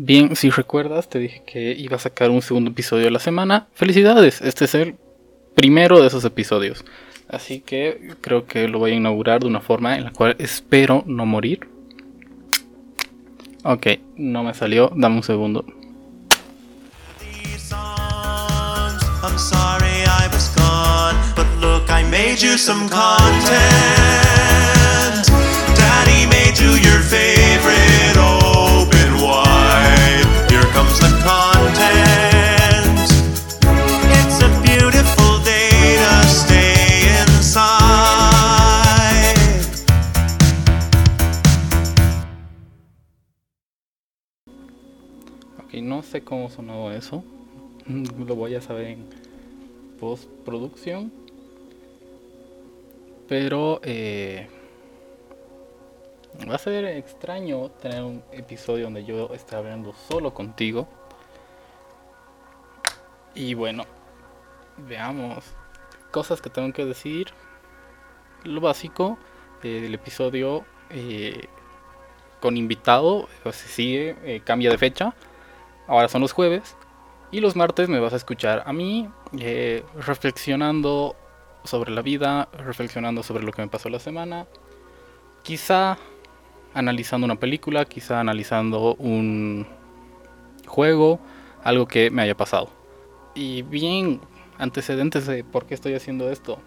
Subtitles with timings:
[0.00, 3.66] Bien, si recuerdas, te dije que iba a sacar un segundo episodio a la semana.
[3.74, 4.94] Felicidades, este es el
[5.56, 6.84] primero de esos episodios.
[7.28, 11.02] Así que creo que lo voy a inaugurar de una forma en la cual espero
[11.04, 11.68] no morir.
[13.64, 15.64] Ok, no me salió, dame un segundo.
[25.74, 27.02] Daddy made you your
[45.98, 47.24] no sé cómo sonó eso.
[47.88, 49.08] Lo voy a saber en
[49.98, 51.12] postproducción.
[53.26, 54.48] Pero eh,
[56.48, 60.86] va a ser extraño tener un episodio donde yo esté hablando solo contigo.
[63.34, 63.82] Y bueno,
[64.76, 65.42] veamos
[66.12, 67.26] cosas que tengo que decir.
[68.44, 69.18] Lo básico
[69.64, 71.48] eh, del episodio eh,
[72.38, 75.12] con invitado, se sigue, cambia de fecha.
[75.88, 76.76] Ahora son los jueves.
[77.30, 79.08] Y los martes me vas a escuchar a mí
[79.38, 81.16] eh, reflexionando
[81.64, 84.46] sobre la vida, reflexionando sobre lo que me pasó la semana.
[85.42, 85.98] Quizá
[86.72, 89.66] analizando una película, quizá analizando un
[90.66, 91.20] juego,
[91.64, 92.70] algo que me haya pasado.
[93.34, 94.20] Y bien,
[94.58, 96.58] antecedentes de por qué estoy haciendo esto.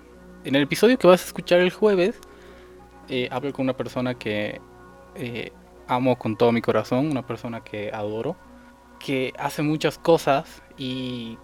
[0.44, 2.20] En el episodio que vas a escuchar el jueves,
[3.10, 4.62] eh, hablo con una persona que
[5.16, 5.52] eh,
[5.88, 8.36] amo con todo mi corazón, una persona que adoro
[9.04, 11.38] que hace muchas cosas y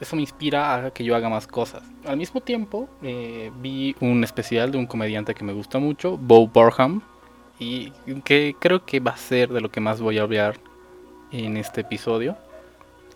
[0.00, 1.82] eso me inspira a que yo haga más cosas.
[2.04, 6.46] Al mismo tiempo, eh, vi un especial de un comediante que me gusta mucho, Bo
[6.46, 7.02] Burham,
[7.58, 7.90] y
[8.24, 10.56] que creo que va a ser de lo que más voy a hablar
[11.32, 12.36] en este episodio.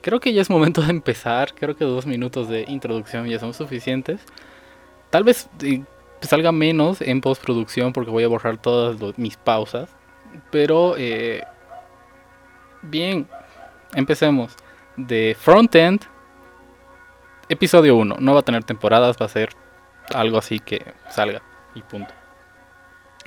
[0.01, 3.55] Creo que ya es momento de empezar, creo que dos minutos de introducción ya son
[3.55, 4.21] suficientes.
[5.11, 5.83] Tal vez eh,
[6.21, 9.89] salga menos en postproducción porque voy a borrar todas mis pausas,
[10.51, 11.45] pero eh,
[12.83, 13.29] bien,
[13.95, 14.57] empecemos.
[14.97, 16.03] De Frontend,
[17.49, 18.17] episodio 1.
[18.19, 19.51] No va a tener temporadas, va a ser
[20.13, 21.43] algo así que salga
[21.75, 22.13] y punto.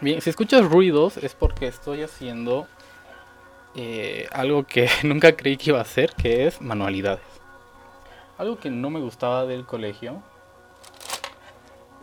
[0.02, 2.68] Bien, si escuchas ruidos es porque estoy haciendo
[3.76, 7.24] eh, algo que nunca creí que iba a hacer, que es manualidades.
[8.38, 10.22] Algo que no me gustaba del colegio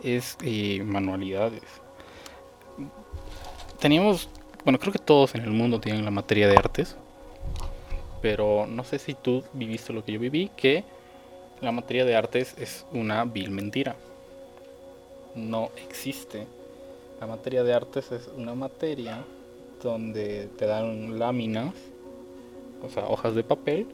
[0.02, 1.62] es eh, manualidades.
[3.78, 4.30] Teníamos,
[4.64, 6.96] bueno, creo que todos en el mundo tienen la materia de artes
[8.22, 10.84] pero no sé si tú viviste lo que yo viví, que
[11.60, 13.96] la materia de artes es una vil mentira.
[15.34, 16.46] No existe.
[17.20, 19.24] La materia de artes es una materia
[19.82, 21.74] donde te dan láminas,
[22.80, 23.88] o sea, hojas de papel,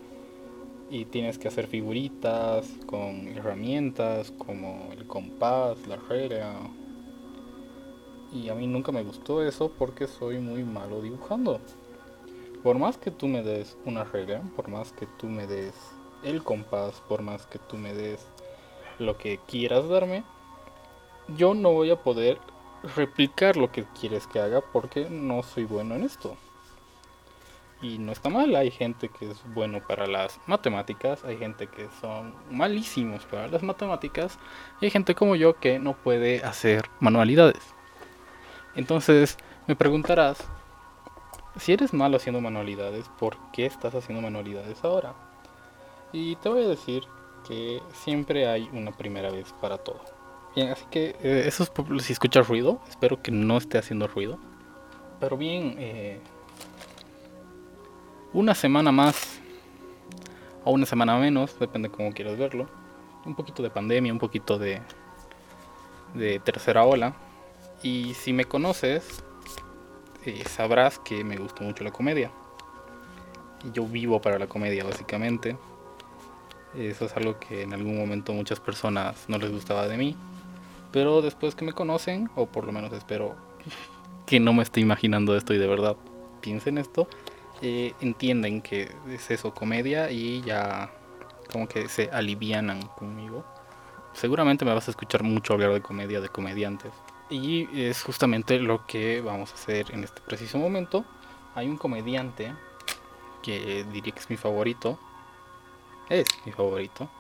[0.90, 6.54] y tienes que hacer figuritas con herramientas como el compás, la regla.
[8.32, 11.60] Y a mí nunca me gustó eso porque soy muy malo dibujando
[12.68, 15.72] por más que tú me des una regla, por más que tú me des
[16.22, 18.26] el compás, por más que tú me des
[18.98, 20.22] lo que quieras darme,
[21.28, 22.36] yo no voy a poder
[22.94, 26.36] replicar lo que quieres que haga porque no soy bueno en esto.
[27.80, 31.88] Y no está mal, hay gente que es bueno para las matemáticas, hay gente que
[32.02, 34.38] son malísimos para las matemáticas
[34.82, 37.62] y hay gente como yo que no puede hacer manualidades.
[38.74, 40.46] Entonces me preguntarás,
[41.58, 45.14] si eres malo haciendo manualidades, ¿por qué estás haciendo manualidades ahora?
[46.12, 47.02] Y te voy a decir
[47.46, 50.00] que siempre hay una primera vez para todo.
[50.54, 54.38] Bien, así que eh, eso es si escuchas ruido, espero que no esté haciendo ruido.
[55.20, 56.20] Pero bien, eh,
[58.32, 59.40] una semana más
[60.64, 62.69] o una semana menos, depende cómo quieras verlo.
[63.25, 64.80] Un poquito de pandemia, un poquito de,
[66.14, 67.14] de tercera ola.
[67.82, 69.22] Y si me conoces,
[70.46, 72.30] sabrás que me gusta mucho la comedia.
[73.72, 75.56] Yo vivo para la comedia, básicamente.
[76.76, 80.16] Eso es algo que en algún momento muchas personas no les gustaba de mí.
[80.92, 83.36] Pero después que me conocen, o por lo menos espero
[84.26, 85.96] que no me esté imaginando esto y de verdad
[86.40, 87.08] piensen esto,
[87.62, 90.90] eh, entienden que es eso, comedia, y ya
[91.50, 93.44] como que se alivianan conmigo.
[94.12, 96.92] Seguramente me vas a escuchar mucho hablar de comedia, de comediantes.
[97.30, 101.04] Y es justamente lo que vamos a hacer en este preciso momento.
[101.54, 102.54] Hay un comediante
[103.42, 104.98] que tiene que es mi favorito.
[106.08, 107.10] Es mi favorito.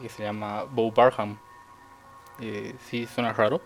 [0.00, 1.38] Que se llama Bo Barham.
[2.40, 3.60] Eh, sí, suena raro.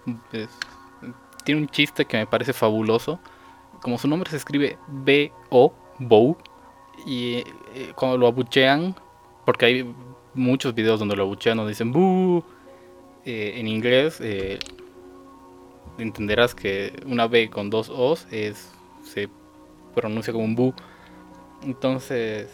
[1.44, 3.18] tiene un chiste que me parece fabuloso.
[3.82, 6.36] Como su nombre se escribe B-O, Bo,
[7.06, 8.94] Y eh, cuando lo abuchean,
[9.44, 9.94] porque hay
[10.34, 12.44] muchos videos donde lo abuchean, donde dicen bu
[13.24, 14.58] eh, en inglés eh,
[15.98, 18.70] entenderás que una B con dos O's es,
[19.02, 19.28] se
[19.94, 20.74] pronuncia como un bu.
[21.62, 22.48] Entonces,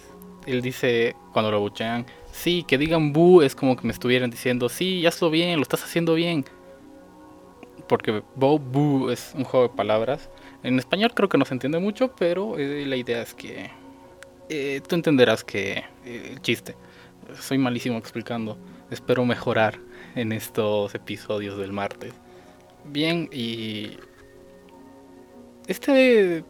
[0.47, 4.69] él dice cuando lo abuchean, sí, que digan bu es como que me estuvieran diciendo,
[4.69, 6.45] sí, ya estoy bien, lo estás haciendo bien.
[7.89, 10.31] Porque bo, bu es un juego de palabras.
[10.63, 13.71] En español creo que no se entiende mucho, pero la idea es que
[14.49, 16.75] eh, tú entenderás que eh, el chiste.
[17.41, 18.59] Soy malísimo explicando.
[18.91, 19.79] Espero mejorar
[20.15, 22.15] en estos episodios del martes.
[22.85, 23.97] Bien, y
[25.67, 26.45] este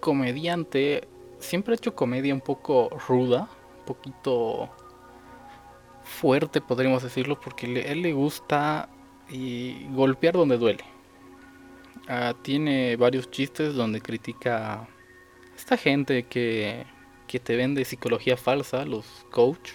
[0.00, 1.08] comediante
[1.38, 3.48] siempre ha hecho comedia un poco ruda,
[3.80, 4.70] un poquito
[6.04, 8.88] fuerte, podríamos decirlo, porque a él le gusta
[9.92, 10.84] golpear donde duele.
[12.08, 14.88] Ah, tiene varios chistes donde critica
[15.56, 16.86] esta gente que,
[17.26, 19.72] que te vende psicología falsa, los coach,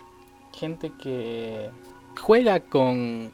[0.54, 1.70] gente que
[2.22, 3.34] juega con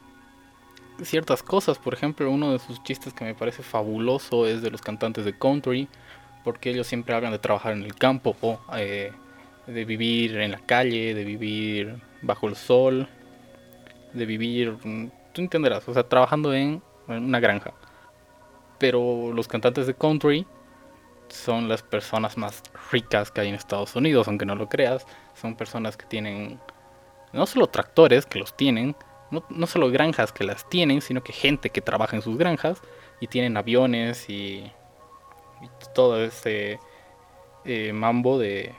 [1.02, 4.80] ciertas cosas, por ejemplo, uno de sus chistes que me parece fabuloso es de los
[4.80, 5.88] cantantes de country,
[6.44, 9.12] porque ellos siempre hablan de trabajar en el campo o eh,
[9.66, 13.08] de vivir en la calle, de vivir bajo el sol,
[14.12, 14.76] de vivir,
[15.32, 17.72] tú entenderás, o sea, trabajando en una granja.
[18.78, 20.46] Pero los cantantes de country
[21.28, 25.06] son las personas más ricas que hay en Estados Unidos, aunque no lo creas.
[25.34, 26.58] Son personas que tienen
[27.32, 28.96] no solo tractores, que los tienen,
[29.30, 32.80] no, solo granjas que las tienen, sino que gente que trabaja en sus granjas
[33.20, 34.70] y tienen aviones y,
[35.92, 36.78] todo ese
[37.64, 38.74] eh, mambo de,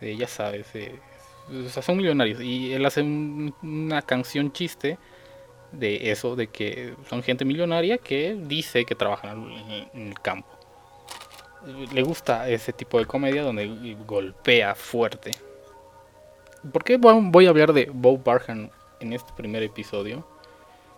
[0.00, 0.66] ya sabes,
[1.48, 2.40] o sea, son millonarios.
[2.40, 4.98] Y él hace una canción chiste
[5.72, 9.50] de eso, de que son gente millonaria que dice que trabajan
[9.94, 10.62] en el campo
[11.92, 15.32] le gusta ese tipo de comedia donde golpea fuerte.
[16.72, 18.70] ¿Por qué voy a hablar de Bo Barham
[19.02, 20.26] en este primer episodio?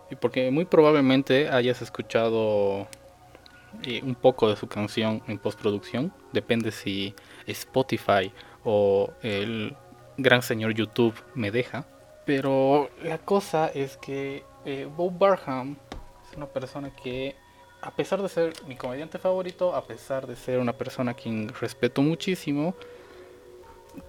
[0.09, 2.87] Y porque muy probablemente hayas escuchado
[3.83, 6.13] eh, un poco de su canción en postproducción.
[6.31, 7.13] Depende si
[7.47, 8.31] Spotify
[8.63, 9.75] o el
[10.17, 11.85] gran señor YouTube me deja.
[12.25, 15.77] Pero la cosa es que eh, Bo Barham
[16.29, 17.35] es una persona que
[17.81, 21.49] a pesar de ser mi comediante favorito, a pesar de ser una persona a quien
[21.49, 22.73] respeto muchísimo,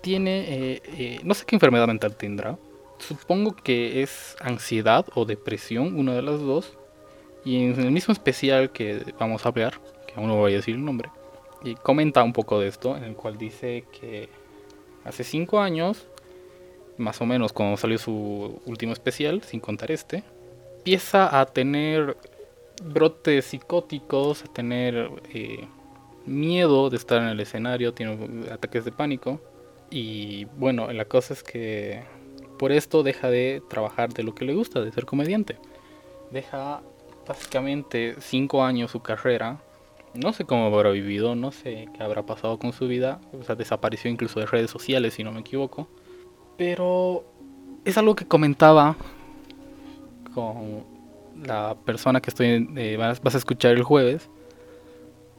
[0.01, 2.59] tiene, eh, eh, no sé qué enfermedad mental tendrá.
[2.99, 6.77] Supongo que es ansiedad o depresión, una de las dos.
[7.45, 10.75] Y en el mismo especial que vamos a hablar, que aún no voy a decir
[10.75, 11.11] el nombre,
[11.63, 14.29] y comenta un poco de esto, en el cual dice que
[15.05, 16.07] hace cinco años,
[16.99, 20.25] más o menos cuando salió su último especial, sin contar este,
[20.87, 22.17] empieza a tener
[22.81, 25.67] brotes psicóticos, a tener eh,
[26.27, 29.41] miedo de estar en el escenario, tiene ataques de pánico.
[29.91, 32.05] Y bueno, la cosa es que
[32.59, 35.57] por esto deja de trabajar de lo que le gusta, de ser comediante.
[36.31, 36.83] Deja
[37.27, 39.61] básicamente cinco años su carrera.
[40.15, 43.21] No sé cómo habrá vivido, no sé qué habrá pasado con su vida.
[43.39, 45.89] O sea, desapareció incluso de redes sociales, si no me equivoco.
[46.57, 47.25] Pero
[47.85, 48.97] es algo que comentaba
[50.35, 50.85] con
[51.45, 54.31] la persona que estoy eh, vas, a escuchar el jueves,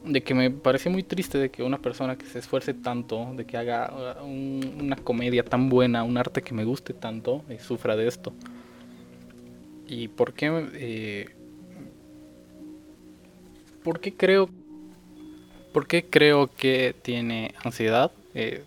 [0.08, 3.44] de que me parece muy triste de que una persona que se esfuerce tanto, de
[3.44, 7.94] que haga uh, una comedia tan buena, un arte que me guste tanto, eh, sufra
[7.94, 8.32] de esto.
[9.86, 10.66] ¿Y por qué?
[10.74, 11.28] Eh,
[13.84, 14.48] ¿Por qué creo?
[15.72, 18.10] ¿Por qué creo que tiene ansiedad?
[18.34, 18.64] Eh,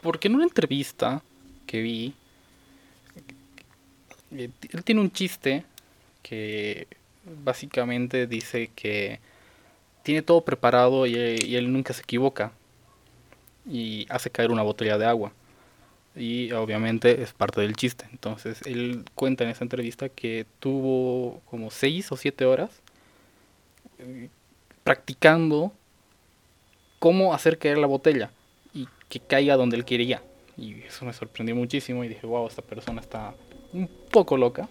[0.00, 1.22] porque en una entrevista
[1.66, 2.14] que vi,
[4.30, 5.64] él tiene un chiste
[6.22, 6.86] que
[7.42, 9.18] básicamente dice que
[10.04, 12.52] tiene todo preparado y, él nunca se equivoca
[13.68, 15.32] y hace caer una botella de agua.
[16.14, 18.06] Y obviamente es parte del chiste.
[18.12, 22.70] Entonces él cuenta en esa entrevista que tuvo como 6 o 7 horas
[23.98, 24.28] eh,
[24.84, 25.72] practicando
[27.00, 28.30] cómo hacer caer la botella
[28.74, 30.22] y que caiga donde él quería.
[30.58, 33.34] Y eso me sorprendió muchísimo y dije, wow, esta persona está
[33.72, 34.68] un poco loca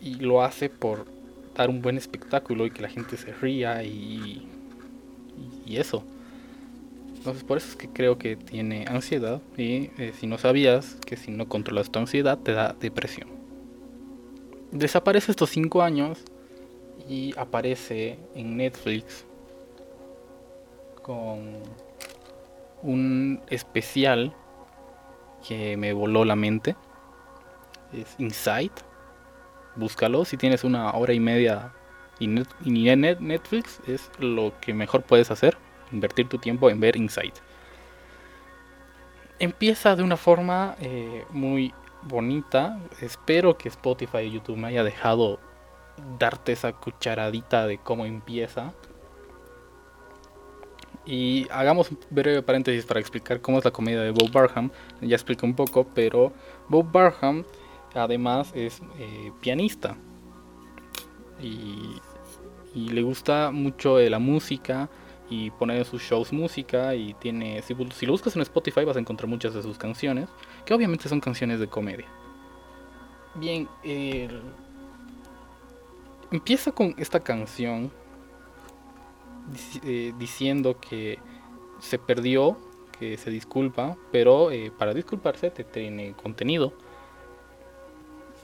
[0.00, 1.06] y lo hace por
[1.54, 4.48] dar un buen espectáculo y que la gente se ría y,
[5.66, 6.04] y eso.
[7.16, 11.18] Entonces por eso es que creo que tiene ansiedad y eh, si no sabías que
[11.18, 13.28] si no controlas tu ansiedad te da depresión.
[14.72, 16.18] Desaparece estos 5 años
[17.08, 19.26] y aparece en Netflix
[21.02, 21.54] con
[22.82, 24.34] un especial
[25.46, 26.74] que me voló la mente.
[27.92, 28.72] Es Insight
[29.76, 30.24] búscalo.
[30.24, 31.72] Si tienes una hora y media
[32.18, 35.56] y, Netflix es lo que mejor puedes hacer.
[35.92, 37.32] invertir tu tiempo en ver Inside.
[39.40, 42.78] Empieza de una forma eh, muy bonita.
[43.00, 45.40] Espero que Spotify y YouTube me haya dejado
[46.18, 48.72] darte esa cucharadita de cómo empieza.
[51.06, 54.70] Y hagamos un breve paréntesis para explicar cómo es la comedia de Bob Barham.
[55.00, 56.32] Ya expliqué un poco, pero
[56.68, 57.44] Bob Barham
[57.94, 59.96] además es eh, pianista.
[61.40, 62.00] Y,
[62.72, 64.88] le gusta mucho la música
[65.28, 68.96] y poner en sus shows música y tiene si, si, lo buscas en Spotify vas
[68.96, 70.28] a encontrar muchas de sus canciones
[70.64, 72.06] que obviamente son canciones de comedia
[73.34, 73.68] bien
[76.30, 77.90] empieza con esta canción
[79.84, 81.18] eh, diciendo que
[81.80, 82.56] se perdió,
[82.98, 86.72] que se disculpa, pero eh, para disculparse te tiene contenido.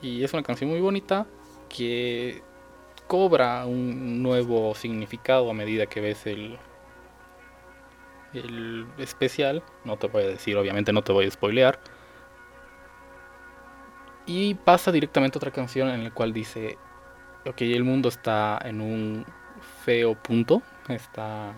[0.06, 1.26] Y es una canción muy bonita
[1.68, 2.40] que
[3.08, 6.58] cobra un nuevo significado a medida que ves el,
[8.32, 9.64] el especial.
[9.84, 11.80] No te voy a decir, obviamente no te voy a spoilear.
[14.26, 16.78] Y pasa directamente a otra canción en la cual dice,
[17.44, 19.26] ok, el mundo está en un
[19.84, 21.52] feo punto, está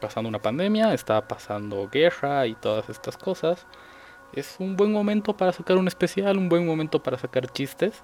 [0.00, 3.66] pasando una pandemia, está pasando guerra y todas estas cosas.
[4.32, 8.02] Es un buen momento para sacar un especial, un buen momento para sacar chistes.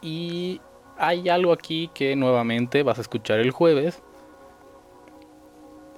[0.00, 0.60] Y
[0.96, 4.02] hay algo aquí que nuevamente vas a escuchar el jueves.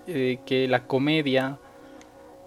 [0.07, 1.59] Eh, que la comedia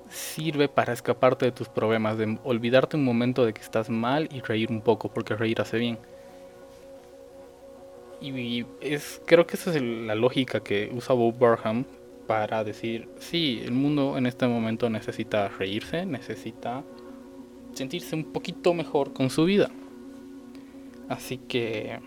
[0.10, 4.42] sirve para escaparte de tus problemas, de olvidarte un momento de que estás mal y
[4.42, 5.98] reír un poco, porque reír hace bien.
[8.22, 11.86] Y es, creo que esa es la lógica que usa Bob Barham
[12.28, 16.84] para decir, sí, el mundo en este momento necesita reírse, necesita
[17.74, 19.70] sentirse un poquito mejor con su vida.
[21.10, 22.00] Así que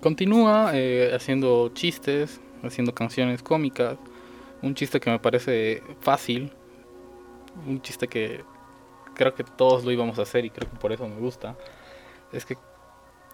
[0.00, 3.98] continúa eh, haciendo chistes, haciendo canciones cómicas.
[4.62, 6.50] Un chiste que me parece fácil,
[7.66, 8.42] un chiste que
[9.14, 11.56] creo que todos lo íbamos a hacer y creo que por eso me gusta.
[12.32, 12.56] Es que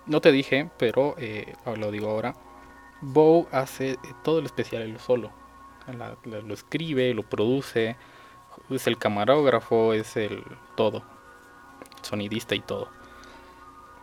[0.06, 2.34] no te dije, pero eh, lo digo ahora.
[3.00, 5.41] Bow hace todo el especial él solo.
[6.24, 7.96] Lo escribe, lo produce,
[8.70, 10.44] es el camarógrafo, es el
[10.76, 11.02] todo.
[12.02, 12.88] Sonidista y todo.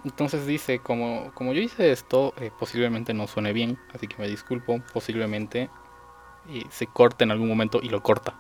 [0.06, 4.28] Entonces dice, como, como yo hice esto, eh, posiblemente no suene bien, así que me
[4.30, 5.70] disculpo, posiblemente
[6.50, 8.36] eh, se corte en algún momento y lo corta.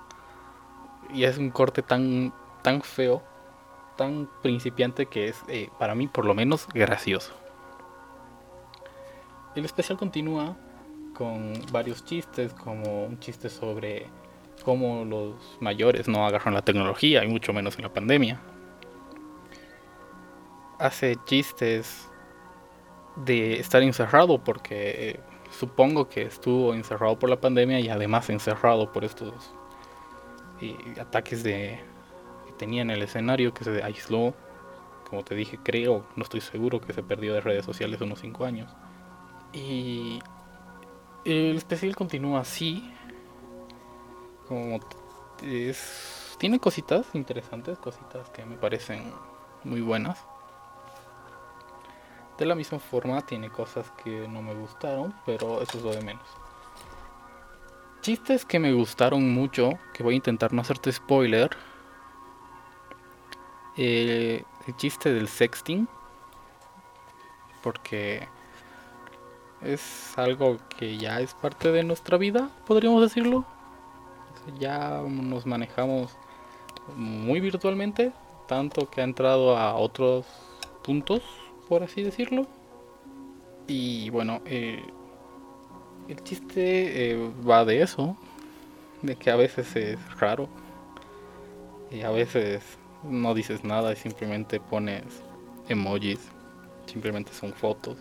[1.13, 3.21] Y es un corte tan, tan feo,
[3.97, 5.43] tan principiante que es,
[5.77, 7.33] para mí por lo menos, gracioso.
[9.55, 10.55] El especial continúa
[11.19, 14.05] con varios chistes, como un chiste sobre
[14.63, 18.39] cómo los mayores no agarran la tecnología, y mucho menos en la pandemia.
[20.79, 22.07] Hace chistes
[23.17, 25.19] de estar encerrado porque
[25.51, 29.53] supongo que estuvo encerrado por la pandemia y además encerrado por estos
[30.61, 31.81] eh, ataques de
[32.45, 34.33] que tenía en el escenario que se aisló
[35.09, 38.45] como te dije creo no estoy seguro que se perdió de redes sociales unos 5
[38.45, 38.71] años
[39.51, 40.19] y
[41.25, 42.93] el especial continúa así.
[44.47, 44.79] Como
[45.43, 49.13] es, tiene cositas interesantes, cositas que me parecen
[49.63, 50.25] muy buenas.
[52.37, 56.01] De la misma forma tiene cosas que no me gustaron, pero eso es lo de
[56.01, 56.25] menos.
[58.01, 61.49] Chistes que me gustaron mucho, que voy a intentar no hacerte spoiler.
[63.75, 64.45] El
[64.77, 65.87] chiste del sexting.
[67.61, 68.27] Porque
[69.61, 73.45] es algo que ya es parte de nuestra vida, podríamos decirlo.
[74.59, 76.15] Ya nos manejamos
[76.95, 78.11] muy virtualmente,
[78.47, 80.25] tanto que ha entrado a otros
[80.83, 81.21] puntos,
[81.67, 82.47] por así decirlo.
[83.67, 84.83] Y bueno, eh,
[86.07, 88.17] el chiste eh, va de eso,
[89.01, 90.47] de que a veces es raro
[91.91, 92.63] y a veces
[93.03, 95.03] no dices nada y simplemente pones
[95.67, 96.19] emojis,
[96.87, 97.97] simplemente son fotos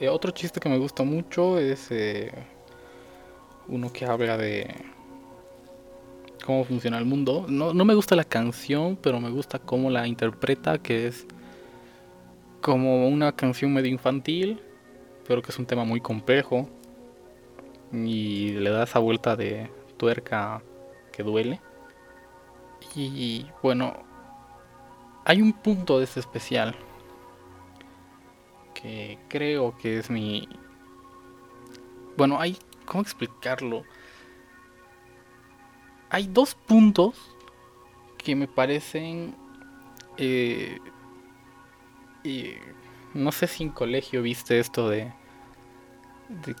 [0.00, 2.32] eh, otro chiste que me gusta mucho es eh,
[3.68, 4.74] uno que habla de
[6.44, 7.46] cómo funciona el mundo.
[7.48, 11.26] No, no, me gusta la canción, pero me gusta cómo la interpreta, que es
[12.60, 14.60] como una canción medio infantil,
[15.26, 16.68] pero que es un tema muy complejo.
[17.92, 20.62] Y le da esa vuelta de tuerca
[21.12, 21.60] que duele.
[22.96, 23.94] Y bueno,
[25.24, 26.76] hay un punto de este especial
[29.28, 30.48] creo que es mi...
[32.16, 32.56] Bueno, hay...
[32.86, 33.82] ¿Cómo explicarlo?
[36.10, 37.36] Hay dos puntos
[38.18, 39.34] que me parecen...
[40.16, 40.78] Eh,
[43.14, 45.12] no sé si en colegio viste esto de,
[46.28, 46.54] de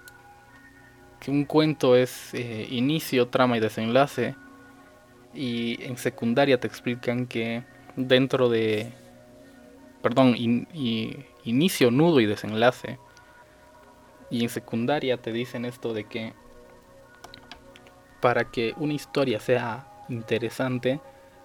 [1.20, 4.36] que un cuento es eh, inicio, trama y desenlace.
[5.32, 7.64] Y en secundaria te explican que
[7.96, 8.92] dentro de...
[10.02, 10.36] Perdón,
[11.44, 12.98] inicio, nudo y desenlace.
[14.30, 16.32] Y en secundaria te dicen esto de que
[18.20, 21.00] para que una historia sea interesante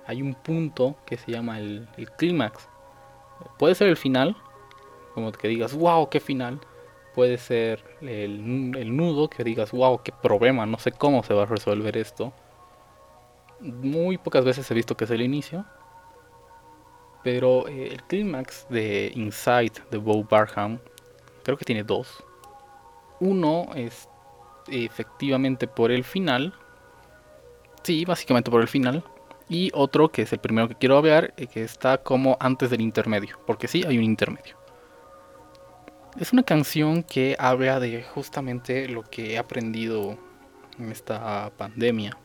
[0.08, 2.68] hay un punto que se llama el, el clímax.
[3.58, 4.36] Puede ser el final,
[5.14, 6.60] como que digas, wow, qué final
[7.14, 11.46] puede ser el, nudo, que digas, wow, qué problema, no sé cómo se va a
[11.46, 12.32] resolver esto.
[13.60, 15.66] Muy pocas veces he visto que es el inicio.
[17.24, 20.80] Pero eh, el clímax de Inside de Bo Barham,
[21.44, 22.24] creo que tiene dos.
[23.20, 24.08] Uno es
[24.68, 26.54] efectivamente por el final.
[27.84, 29.04] Sí, básicamente por el final.
[29.50, 32.82] Y otro que es el primero que quiero hablar, eh, que está como antes del
[32.82, 33.40] intermedio.
[33.46, 34.58] Porque sí, hay un intermedio.
[36.20, 40.18] Es una canción que habla de justamente lo que he aprendido
[40.78, 42.18] en esta pandemia.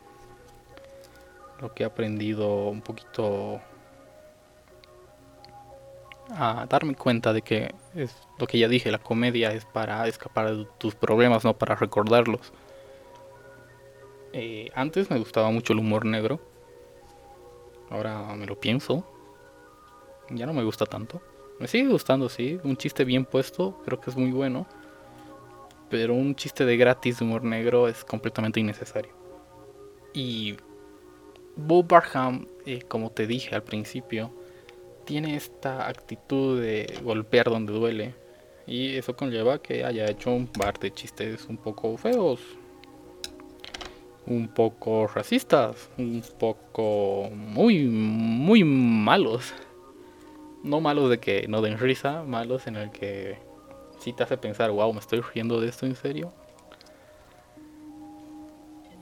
[1.61, 3.61] Lo que he aprendido un poquito
[6.31, 10.54] a darme cuenta de que es lo que ya dije, la comedia es para escapar
[10.54, 12.52] de tus problemas, no para recordarlos.
[14.33, 16.40] Eh, antes me gustaba mucho el humor negro.
[17.90, 19.07] Ahora me lo pienso.
[20.31, 21.23] Ya no me gusta tanto.
[21.61, 22.59] Me sigue gustando, sí.
[22.64, 24.66] Un chiste bien puesto, creo que es muy bueno.
[25.88, 29.12] Pero un chiste de gratis de humor negro es completamente innecesario.
[30.12, 30.57] Y
[31.54, 34.33] Bob Barham, eh, como te dije al principio,
[35.04, 38.14] tiene esta actitud de golpear donde duele.
[38.66, 42.40] Y eso conlleva que haya hecho un par de chistes un poco feos,
[44.26, 49.52] un poco racistas, un poco muy, muy malos
[50.64, 53.38] no malos de que no den risa, malos en el que
[54.00, 56.32] sí te hace pensar, wow, me estoy riendo de esto en serio.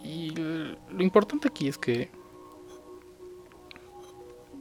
[0.04, 2.11] Y lo importante aquí es que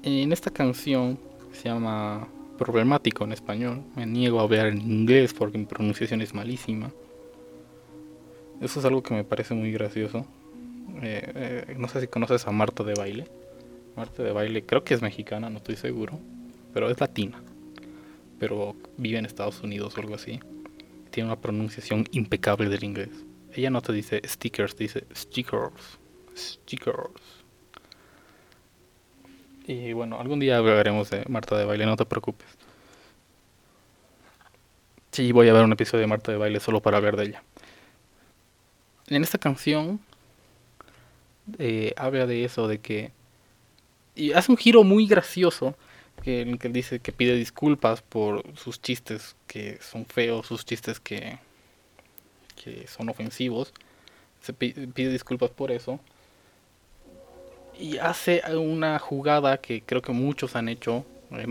[0.04, 1.20] en esta canción
[1.52, 3.84] se llama Problemático en español.
[3.96, 6.92] Me niego a hablar en inglés porque mi pronunciación es malísima.
[8.62, 10.26] Eso es algo que me parece muy gracioso.
[11.02, 13.28] Eh, eh, no sé si conoces a Marta de Baile.
[13.96, 16.20] Marta de Baile creo que es mexicana, no estoy seguro
[16.74, 17.42] pero es latina.
[18.40, 20.40] Pero vive en Estados Unidos o algo así.
[21.12, 23.10] Tiene una pronunciación impecable del inglés.
[23.54, 26.00] Ella no te dice stickers, te dice stickers.
[26.36, 27.41] Stickers.
[29.72, 32.46] Y bueno, algún día hablaremos de Marta de Baile, no te preocupes.
[35.12, 37.44] Sí, voy a ver un episodio de Marta de Baile solo para hablar de ella.
[39.08, 40.02] En esta canción
[41.58, 43.12] eh, habla de eso, de que...
[44.14, 45.74] Y hace un giro muy gracioso
[46.22, 51.40] que, que dice que pide disculpas por sus chistes que son feos, sus chistes que,
[52.62, 53.72] que son ofensivos.
[54.42, 56.02] Se pide, disculpas por eso.
[57.82, 61.04] Y hace una jugada que creo que muchos han hecho,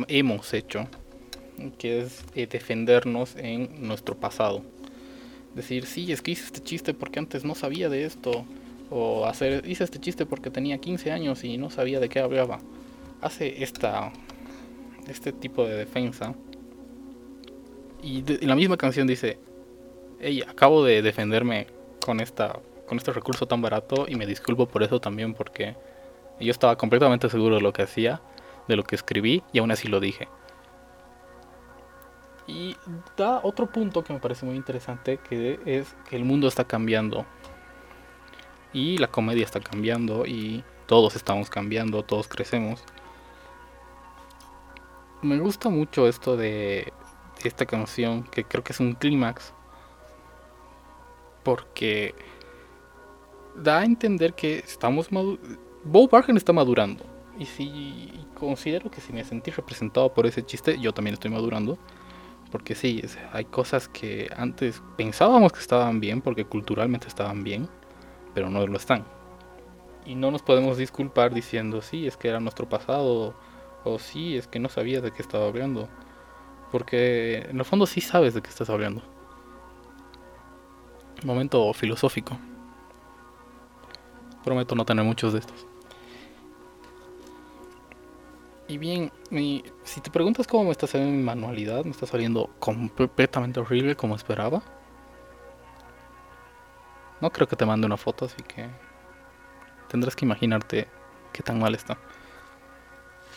[0.06, 0.86] hemos hecho,
[1.76, 4.62] que es eh, defendernos en nuestro pasado.
[5.56, 8.44] Decir, sí, es que hice este chiste porque antes no sabía de esto.
[8.90, 12.60] O hacer, hice este chiste porque tenía 15 años y no sabía de qué hablaba.
[13.20, 14.12] Hace esta
[15.08, 16.36] este tipo de defensa.
[18.04, 19.40] Y la misma canción dice,
[20.20, 21.66] hey, acabo de defenderme
[22.00, 25.74] con, esta, con este recurso tan barato y me disculpo por eso también porque
[26.46, 28.20] yo estaba completamente seguro de lo que hacía,
[28.68, 30.28] de lo que escribí y aún así lo dije.
[32.46, 32.76] Y
[33.16, 37.24] da otro punto que me parece muy interesante, que es que el mundo está cambiando.
[38.72, 42.84] Y la comedia está cambiando y todos estamos cambiando, todos crecemos
[45.22, 46.92] me gusta mucho esto de
[47.44, 49.52] esta canción, que creo que es un clímax,
[51.42, 52.14] porque
[53.56, 55.08] da a entender que estamos.
[55.84, 57.04] Bo Bargen está madurando.
[57.38, 61.78] Y si considero que si me sentí representado por ese chiste, yo también estoy madurando.
[62.50, 67.68] Porque sí, hay cosas que antes pensábamos que estaban bien, porque culturalmente estaban bien,
[68.34, 69.04] pero no lo están.
[70.04, 73.34] Y no nos podemos disculpar diciendo, sí, es que era nuestro pasado
[73.84, 75.88] o sí, es que no sabías de qué estaba hablando.
[76.70, 79.02] Porque en el fondo sí sabes de qué estás hablando.
[81.24, 82.36] Momento filosófico.
[84.44, 85.69] Prometo no tener muchos de estos.
[88.70, 89.10] Y bien,
[89.82, 94.14] si te preguntas cómo me está saliendo mi manualidad, me está saliendo completamente horrible como
[94.14, 94.62] esperaba.
[97.20, 98.68] No creo que te mande una foto, así que
[99.88, 100.86] tendrás que imaginarte
[101.32, 101.98] qué tan mal está.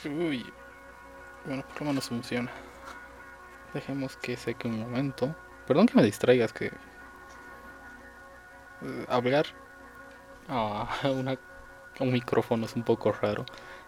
[0.05, 0.45] Uy.
[1.45, 2.51] Bueno, por lo menos funciona.
[3.73, 5.35] Dejemos que seque un momento.
[5.65, 6.67] Perdón que me distraigas, que...
[8.83, 9.47] eh, hablar
[10.47, 11.39] a, una,
[11.99, 13.47] un micrófono es un poco raro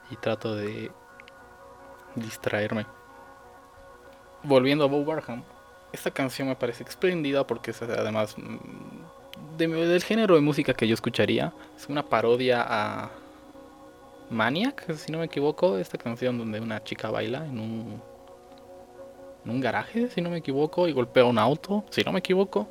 [0.09, 0.91] y trato de
[2.15, 2.85] distraerme.
[4.43, 5.43] Volviendo a Bob Barham,
[5.91, 10.93] esta canción me parece espléndida porque es además mm, del género de música que yo
[10.93, 11.53] escucharía.
[11.77, 13.09] Es una parodia a
[14.29, 18.01] Maniac, si no me equivoco, esta canción donde una chica baila en un,
[19.43, 22.67] en un garaje, si no me equivoco, y golpea un auto, si no me equivoco.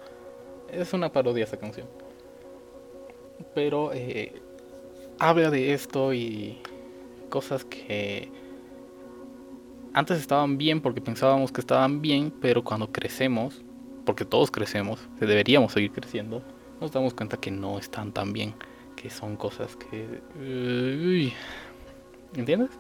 [0.71, 1.87] Es una parodia esa canción.
[3.55, 4.33] Pero eh,
[5.19, 6.61] habla de esto y
[7.31, 8.31] cosas que
[9.95, 13.63] antes estaban bien porque pensábamos que estaban bien, pero cuando crecemos,
[14.05, 16.43] porque todos crecemos, deberíamos seguir creciendo,
[16.81, 18.55] nos damos cuenta que no están tan bien,
[18.97, 21.33] que son cosas que...
[22.35, 22.71] ¿Entiendes?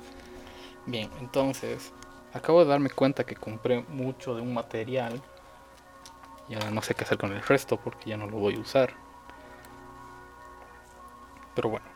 [0.87, 1.93] Bien, entonces,
[2.33, 5.23] acabo de darme cuenta que compré mucho de un material.
[6.49, 8.93] Ya no sé qué hacer con el resto porque ya no lo voy a usar.
[11.55, 11.87] Pero bueno.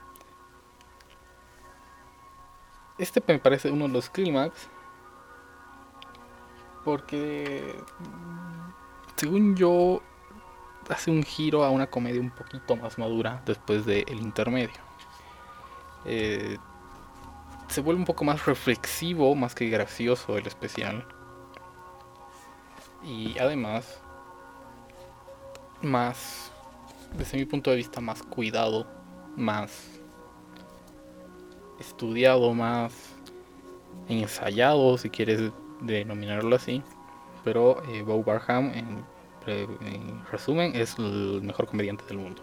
[2.96, 4.68] Este me parece uno de los clímax
[6.88, 7.74] porque,
[9.16, 10.00] según yo,
[10.88, 14.80] hace un giro a una comedia un poquito más madura después del intermedio.
[16.06, 16.56] Eh,
[17.68, 21.06] se vuelve un poco más reflexivo, más que gracioso el especial.
[23.04, 24.00] Y además,
[25.82, 26.50] más,
[27.18, 28.86] desde mi punto de vista, más cuidado,
[29.36, 30.00] más
[31.78, 32.94] estudiado, más
[34.08, 36.82] ensayado, si quieres denominarlo así.
[37.44, 39.04] Pero eh, Bo Barham, en,
[40.30, 42.42] resumen, es el mejor comediante del mundo.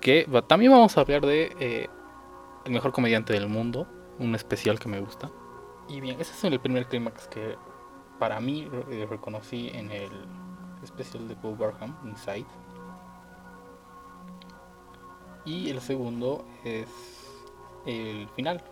[0.00, 1.88] Que también vamos a hablar de eh,
[2.64, 3.86] el mejor comediante del mundo,
[4.18, 5.30] un especial que me gusta.
[5.88, 7.56] Y bien, ese es el primer clímax que
[8.18, 10.10] para mí eh, reconocí en el
[10.82, 12.46] especial de Bo Barham, Inside.
[15.44, 16.88] Y el segundo es
[17.86, 18.62] el final.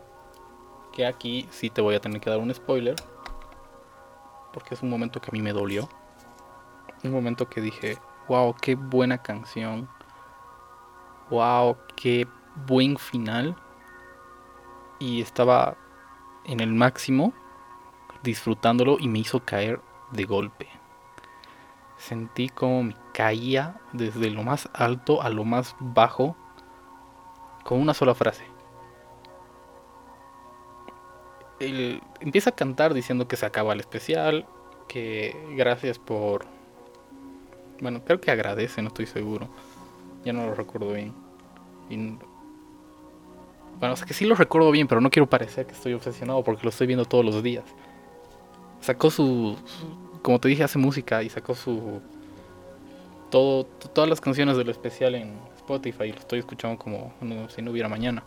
[0.92, 2.94] Que aquí sí te voy a tener que dar un spoiler
[4.58, 5.88] porque es un momento que a mí me dolió.
[7.04, 9.88] Un momento que dije, wow, qué buena canción.
[11.30, 12.26] Wow, qué
[12.66, 13.54] buen final.
[14.98, 15.76] Y estaba
[16.44, 17.32] en el máximo
[18.24, 20.68] disfrutándolo y me hizo caer de golpe.
[21.96, 26.34] Sentí como me caía desde lo más alto a lo más bajo
[27.62, 28.57] con una sola frase.
[31.60, 34.46] Él empieza a cantar diciendo que se acaba el especial,
[34.86, 36.46] que gracias por...
[37.80, 39.48] Bueno, creo que agradece, no estoy seguro.
[40.24, 41.14] Ya no lo recuerdo bien.
[43.78, 46.64] Bueno, o que sí lo recuerdo bien, pero no quiero parecer que estoy obsesionado porque
[46.64, 47.64] lo estoy viendo todos los días.
[48.80, 49.56] Sacó su...
[50.22, 52.00] Como te dije, hace música y sacó su...
[53.30, 57.12] Todo, todas las canciones del especial en Spotify y lo estoy escuchando como
[57.50, 58.24] si no hubiera mañana.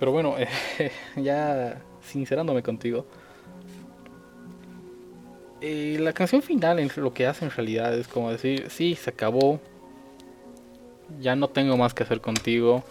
[0.00, 0.34] Pero bueno,
[1.16, 3.06] ya sincerándome contigo.
[5.60, 9.60] Eh, la canción final lo que hace en realidad es como decir, sí, se acabó.
[11.20, 12.82] Ya no tengo más que hacer contigo.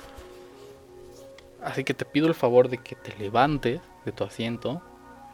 [1.64, 4.84] Así que te pido el favor de que te levantes de tu asiento.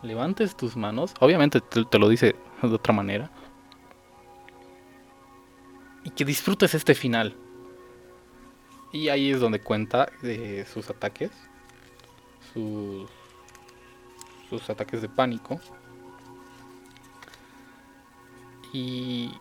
[0.01, 1.13] Levantes tus manos.
[1.19, 3.29] Obviamente te lo dice de otra manera.
[6.05, 7.35] Y que disfrutes este final.
[8.93, 11.31] Y ahí es donde cuenta de sus ataques
[12.55, 13.09] sus,
[14.69, 15.59] ataques de pánico.
[18.73, 19.31] Y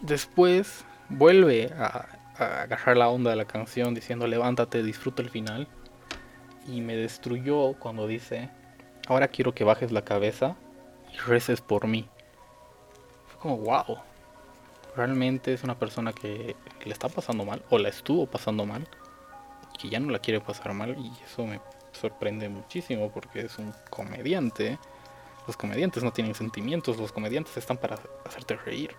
[0.00, 5.68] después vuelve a, agarrar la onda de la canción diciendo levántate, disfruta el final.
[6.66, 8.50] Y me destruyó cuando dice,
[9.06, 10.56] ahora quiero que bajes la cabeza
[11.12, 12.08] y reces por mí.
[13.28, 13.98] Fue como, wow.
[14.96, 18.86] Realmente es una persona que le está pasando mal, o la estuvo pasando mal
[19.78, 21.60] que ya no la quiere pasar mal y eso me
[21.92, 24.78] sorprende muchísimo porque es un comediante.
[25.46, 28.94] Los comediantes no tienen sentimientos, los comediantes están para hacerte reír.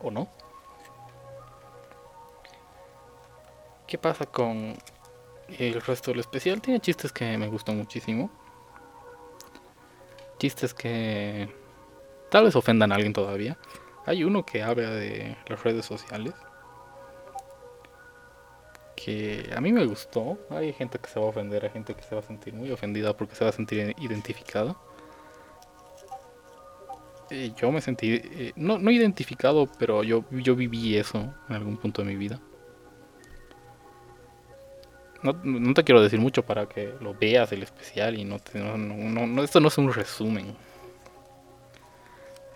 [0.00, 0.28] ¿O no?
[3.86, 4.76] ¿Qué pasa con
[5.58, 6.60] el resto del especial?
[6.60, 8.30] Tiene chistes que me gustan muchísimo.
[10.38, 11.48] Chistes que
[12.30, 13.56] tal vez ofendan a alguien todavía.
[14.06, 16.34] Hay uno que habla de las redes sociales
[19.54, 20.38] a mí me gustó.
[20.50, 22.70] Hay gente que se va a ofender, hay gente que se va a sentir muy
[22.70, 24.76] ofendida porque se va a sentir identificado.
[27.30, 31.76] Eh, yo me sentí, eh, no, no identificado, pero yo, yo viví eso en algún
[31.76, 32.40] punto de mi vida.
[35.22, 38.60] No, no, te quiero decir mucho para que lo veas el especial y no, te,
[38.60, 40.54] no, esto no es un resumen.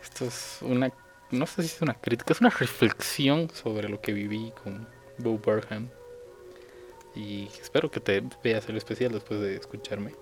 [0.03, 0.93] Esto es una
[1.31, 4.87] no sé si es una crítica, es una reflexión sobre lo que viví con
[5.19, 5.89] Bo Burnham.
[7.15, 10.15] Y espero que te veas el especial después de escucharme.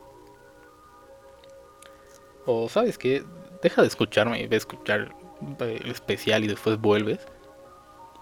[2.46, 3.24] O sabes que
[3.62, 5.14] deja de escucharme y ve a escuchar
[5.61, 7.20] el especial y después vuelves.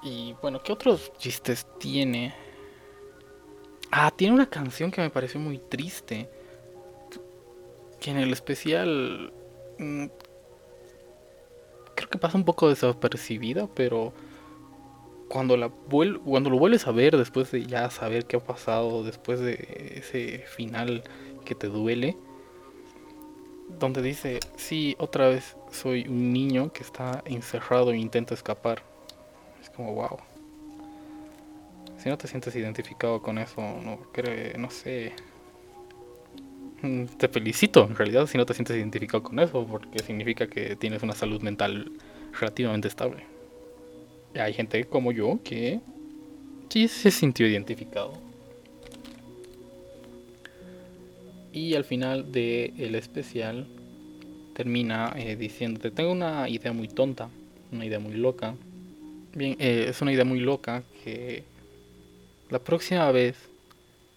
[0.02, 2.34] Y bueno, ¿qué otros chistes tiene?
[3.90, 6.28] Ah, tiene una canción que me pareció muy triste.
[8.00, 9.32] Que en el especial...
[9.78, 10.06] Mm,
[11.94, 14.12] creo que pasa un poco desapercibida, pero
[15.28, 19.40] cuando la cuando lo vuelves a ver después de ya saber qué ha pasado, después
[19.40, 21.02] de ese final
[21.44, 22.16] que te duele,
[23.78, 28.82] donde dice, sí, otra vez soy un niño que está encerrado e intenta escapar.
[29.62, 30.18] Es como, wow.
[31.98, 35.12] Si no te sientes identificado con eso, no, creo, no sé.
[36.82, 40.76] Mm, te felicito, en realidad, si no te sientes identificado con eso, porque significa que
[40.76, 41.92] tienes una salud mental
[42.38, 43.35] relativamente estable.
[44.38, 45.80] Hay gente como yo que
[46.68, 48.12] sí se sintió identificado.
[51.52, 53.66] Y al final del el especial
[54.54, 57.30] termina eh, diciéndote, tengo una idea muy tonta,
[57.72, 58.54] una idea muy loca.
[59.34, 61.44] Bien, eh, es una idea muy loca que
[62.50, 63.36] la próxima vez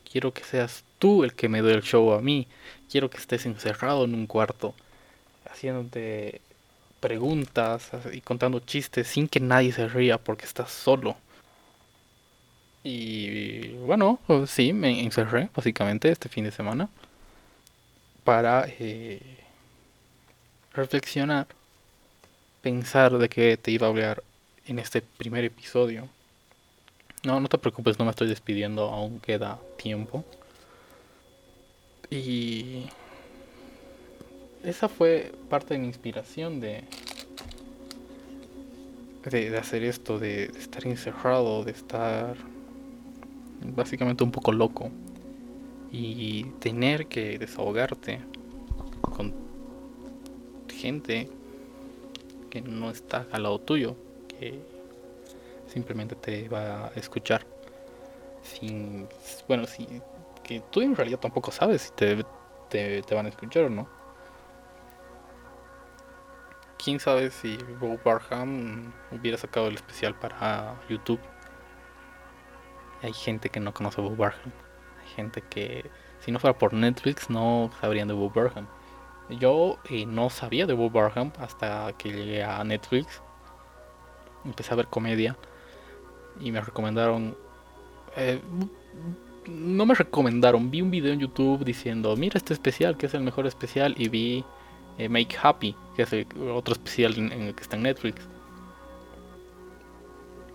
[0.10, 2.47] quiero que seas tú el que me dé el show a mí.
[2.91, 4.73] Quiero que estés encerrado en un cuarto,
[5.49, 6.41] haciéndote
[7.00, 11.18] preguntas y contando chistes sin que nadie se ría porque estás solo.
[12.84, 16.90] Y bueno, pues sí, me encerré básicamente este fin de semana
[18.24, 19.22] para eh,
[20.74, 21.48] reflexionar,
[22.62, 24.24] pensar de qué te iba a hablar
[24.66, 26.08] en este primer episodio.
[27.24, 30.24] No, no te preocupes, no me estoy despidiendo, aún queda tiempo.
[32.10, 32.86] Y
[34.63, 36.84] esa fue parte de mi inspiración de,
[39.30, 42.36] de, hacer esto, de estar encerrado, de estar
[43.76, 44.89] básicamente un poco loco
[45.91, 48.22] y tener que desahogarte
[49.02, 49.34] con
[50.69, 51.30] gente
[52.50, 53.95] que no está al lado tuyo,
[54.28, 54.60] que
[55.67, 57.45] simplemente te va a escuchar
[58.43, 59.08] sin
[59.48, 59.88] bueno, si
[60.43, 62.26] que tú en realidad tampoco sabes si te,
[62.69, 63.99] te, te van a escuchar o no.
[66.84, 71.20] Quién sabe si Bob Barham hubiera sacado el especial para YouTube.
[73.02, 74.52] Hay gente que no conoce a Bob Barham
[75.10, 75.89] gente que
[76.20, 78.68] si no fuera por Netflix no sabrían de Bob Burnham.
[79.30, 83.22] Yo eh, no sabía de Bob Burnham hasta que llegué a Netflix.
[84.46, 85.38] Empecé a ver comedia
[86.39, 87.38] y me recomendaron.
[88.15, 88.42] Eh,
[89.48, 93.22] no me recomendaron, vi un video en YouTube diciendo: Mira este especial, que es el
[93.22, 93.94] mejor especial.
[93.98, 94.46] Y vi
[95.00, 98.22] eh, Make Happy, que es el otro especial en, el que está en Netflix.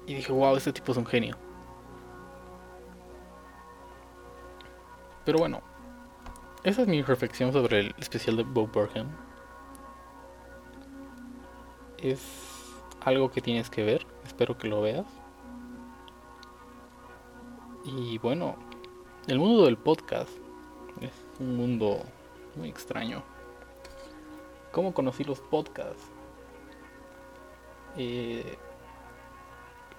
[0.07, 1.37] Y dije: Wow, este tipo es un genio.
[5.25, 5.63] Pero bueno,
[6.63, 9.09] esa es mi reflexión sobre el especial de Bob Burham.
[11.97, 12.21] Es
[13.01, 15.07] algo que tienes que ver, espero que lo veas.
[17.87, 18.57] Y bueno,
[19.27, 20.29] el mundo del podcast
[21.01, 22.03] es un mundo
[22.57, 23.23] muy extraño.
[24.75, 26.03] ¿Cómo conocí los podcasts?
[27.97, 28.59] Eh,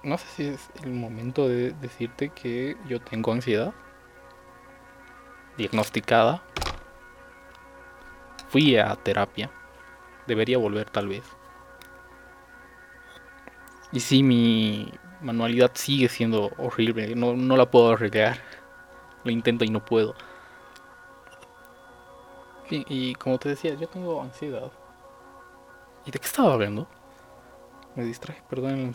[0.02, 3.72] no sé si es el momento de decirte que yo tengo ansiedad
[5.56, 6.42] diagnosticada.
[8.50, 9.50] Fui a terapia.
[10.26, 11.24] Debería volver tal vez.
[13.92, 17.16] Y si mi manualidad sigue siendo horrible.
[17.16, 18.36] No, no la puedo arreglar.
[19.24, 20.14] Lo intento y no puedo.
[22.70, 24.72] Y, como te decía, yo tengo ansiedad.
[26.04, 26.86] ¿Y de qué estaba hablando?
[27.94, 28.94] Me distraje, perdón,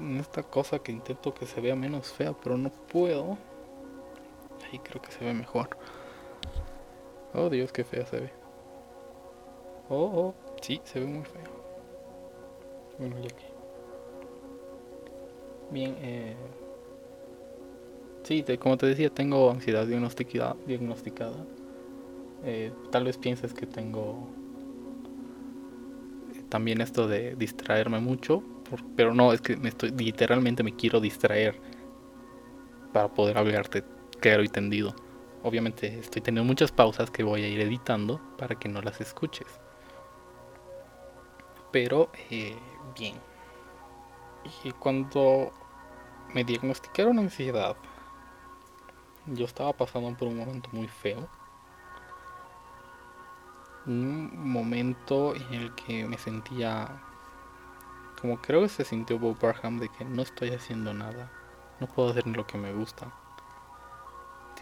[0.00, 3.38] en esta cosa que intento que se vea menos fea, pero no puedo.
[4.70, 5.68] Ahí creo que se ve mejor.
[7.32, 8.32] Oh Dios, qué fea se ve.
[9.88, 11.44] Oh, oh, sí, se ve muy fea.
[12.98, 13.44] Bueno, ya que.
[15.70, 16.36] Bien, eh.
[18.22, 20.56] Sí, como te decía, tengo ansiedad diagnosticada.
[20.66, 21.44] diagnosticada.
[22.44, 24.28] Eh, tal vez pienses que tengo
[26.50, 28.42] también esto de distraerme mucho,
[28.96, 31.58] pero no, es que me estoy literalmente me quiero distraer
[32.92, 33.82] para poder hablarte
[34.20, 34.94] claro y tendido.
[35.42, 39.48] Obviamente estoy teniendo muchas pausas que voy a ir editando para que no las escuches.
[41.72, 42.56] Pero eh,
[42.96, 43.14] bien.
[44.62, 45.50] Y cuando
[46.32, 47.76] me diagnosticaron ansiedad,
[49.26, 51.28] yo estaba pasando por un momento muy feo.
[53.86, 56.88] Un momento en el que me sentía
[58.24, 61.30] como creo que se sintió Bob Barham de que no estoy haciendo nada.
[61.78, 63.12] No puedo hacer lo que me gusta.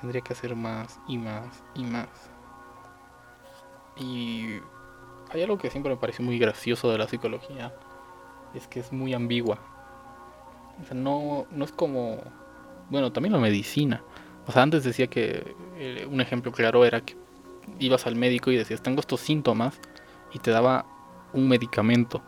[0.01, 2.09] Tendría que hacer más y más y más.
[3.97, 4.57] Y
[5.31, 7.73] hay algo que siempre me parece muy gracioso de la psicología.
[8.53, 9.61] Es que es muy ambigua.
[10.83, 12.19] O sea, no, no es como...
[12.91, 14.03] Bueno, también la medicina.
[14.49, 17.17] O sea, antes decía que eh, un ejemplo claro era que
[17.79, 19.79] ibas al médico y decías, tengo estos síntomas,
[20.33, 20.87] y te daba
[21.33, 22.23] un medicamento.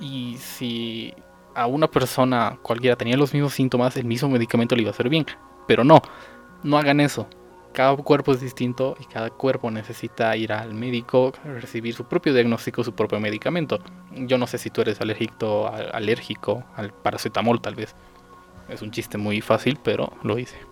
[0.00, 1.14] Y si
[1.54, 5.08] a una persona cualquiera tenía los mismos síntomas, el mismo medicamento le iba a hacer
[5.08, 5.26] bien.
[5.66, 6.00] Pero no,
[6.62, 7.28] no hagan eso.
[7.72, 12.82] Cada cuerpo es distinto y cada cuerpo necesita ir al médico, recibir su propio diagnóstico,
[12.82, 13.78] su propio medicamento.
[14.12, 17.94] Yo no sé si tú eres alérgico, alérgico al paracetamol tal vez.
[18.68, 20.69] Es un chiste muy fácil, pero lo hice.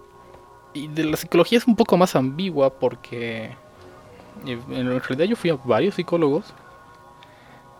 [0.74, 3.56] Y de la psicología es un poco más ambigua porque
[4.44, 6.52] en realidad yo fui a varios psicólogos.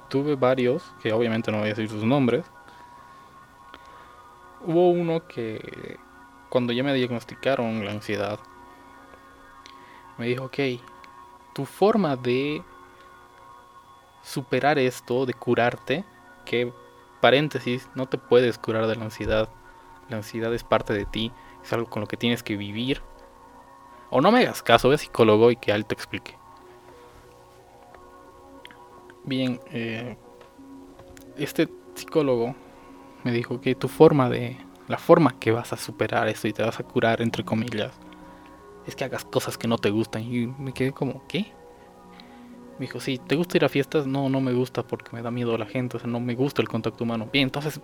[0.08, 2.44] Tuve varios, que obviamente no voy a decir sus nombres.
[4.64, 5.98] Hubo uno que
[6.48, 8.40] cuando ya me diagnosticaron la ansiedad,
[10.16, 10.58] me dijo, ok,
[11.54, 12.62] tu forma de
[14.22, 16.04] superar esto, de curarte,
[16.44, 16.72] que
[17.20, 19.48] paréntesis, no te puedes curar de la ansiedad.
[20.08, 21.32] La ansiedad es parte de ti,
[21.68, 23.02] es algo con lo que tienes que vivir.
[24.10, 26.34] O no me hagas caso, ve psicólogo y que él te explique.
[29.24, 30.16] Bien, eh,
[31.36, 32.54] este psicólogo
[33.22, 34.56] me dijo que tu forma de,
[34.88, 37.92] la forma que vas a superar esto y te vas a curar, entre comillas,
[38.86, 40.22] es que hagas cosas que no te gustan.
[40.22, 41.52] Y me quedé como, ¿qué?
[42.78, 44.06] Me dijo, sí, ¿te gusta ir a fiestas?
[44.06, 46.62] No, no me gusta porque me da miedo la gente, o sea, no me gusta
[46.62, 47.28] el contacto humano.
[47.30, 47.80] Bien, entonces,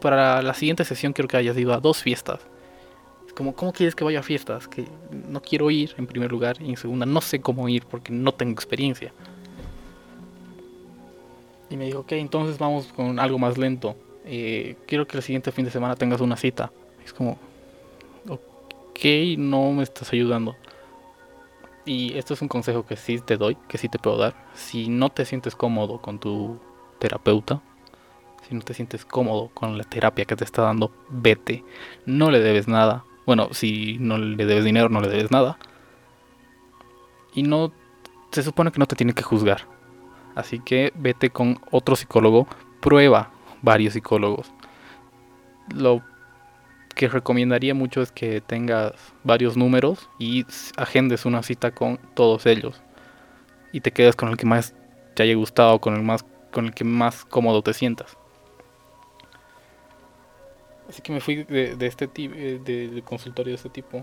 [0.00, 2.40] para la siguiente sesión quiero que hayas ido a dos fiestas.
[3.36, 4.66] Como, ¿cómo quieres que vaya a fiestas?
[4.66, 4.86] Que
[5.28, 8.32] no quiero ir, en primer lugar, y en segunda, no sé cómo ir porque no
[8.32, 9.12] tengo experiencia.
[11.68, 13.94] Y me dijo, ok, entonces vamos con algo más lento.
[14.24, 16.72] Eh, quiero que el siguiente fin de semana tengas una cita.
[17.04, 17.38] Es como,
[18.26, 19.04] ok,
[19.36, 20.56] no me estás ayudando.
[21.84, 24.34] Y esto es un consejo que sí te doy, que sí te puedo dar.
[24.54, 26.58] Si no te sientes cómodo con tu
[26.98, 27.60] terapeuta,
[28.48, 31.62] si no te sientes cómodo con la terapia que te está dando, vete.
[32.06, 33.04] No le debes nada.
[33.26, 35.58] Bueno, si no le debes dinero, no le debes nada.
[37.34, 37.72] Y no,
[38.30, 39.66] se supone que no te tiene que juzgar.
[40.36, 42.46] Así que vete con otro psicólogo,
[42.80, 43.30] prueba
[43.62, 44.52] varios psicólogos.
[45.74, 46.02] Lo
[46.94, 48.92] que recomendaría mucho es que tengas
[49.24, 52.80] varios números y agendes una cita con todos ellos.
[53.72, 54.74] Y te quedes con el que más
[55.14, 58.16] te haya gustado, con el más con el que más cómodo te sientas.
[60.88, 64.02] Así que me fui de, este tipo, eh, de consultorio de este tipo.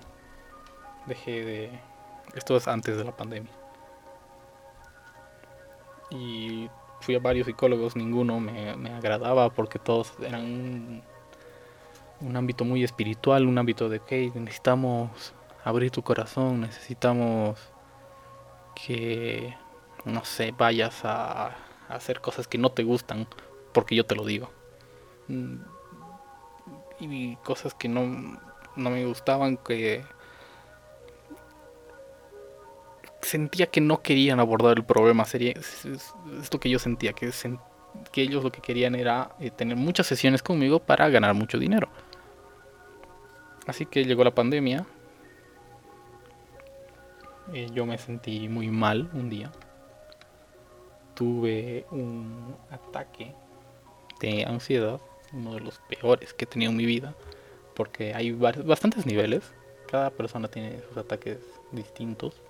[1.06, 1.80] Dejé de...
[2.36, 3.52] Esto es antes de la pandemia
[6.14, 6.70] y
[7.02, 11.04] fui a varios psicólogos, ninguno me, agradaba porque todos eran
[12.22, 17.60] un, ámbito muy espiritual, un ámbito de que necesitamos abrir tu corazón, necesitamos
[18.76, 19.56] que,
[20.06, 21.56] no sé, vayas a
[21.90, 23.28] hacer cosas que no te gustan
[23.74, 24.50] porque yo te lo digo.
[27.12, 28.40] Y cosas que no,
[28.76, 30.04] no me gustaban, que
[33.22, 35.26] sentía que no querían abordar el problema.
[35.26, 35.54] Sería
[36.42, 37.32] esto que yo sentía, que,
[38.12, 41.90] que ellos lo que querían era eh, tener muchas sesiones conmigo para ganar mucho dinero.
[43.66, 44.86] Así que llegó la pandemia.
[47.54, 49.52] Eh, yo me sentí muy mal un día.
[51.14, 53.34] Tuve un ataque
[54.20, 55.00] de ansiedad,
[55.34, 57.16] uno de los peores que he tenido en mi vida,
[57.74, 59.54] porque hay bastantes niveles.
[59.90, 61.40] Cada persona tiene sus ataques
[61.72, 62.42] distintos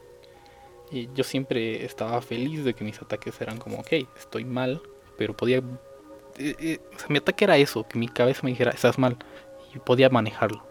[0.93, 4.79] y yo siempre estaba feliz de que mis ataques eran como, ok, estoy mal,
[5.17, 5.57] pero podía...
[6.37, 9.17] Eh, eh, o sea, mi ataque era eso, que mi cabeza me dijera, estás mal,
[9.73, 10.63] y podía manejarlo.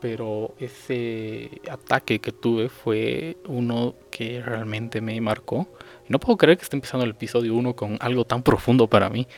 [0.00, 5.68] Pero ese ataque que tuve fue uno que realmente me marcó.
[6.08, 9.28] No puedo creer que esté empezando el episodio 1 con algo tan profundo para mí.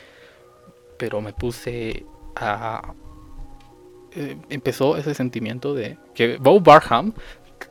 [0.97, 2.93] Pero me puse a...
[4.11, 7.13] Eh, empezó ese sentimiento de que Bo Barham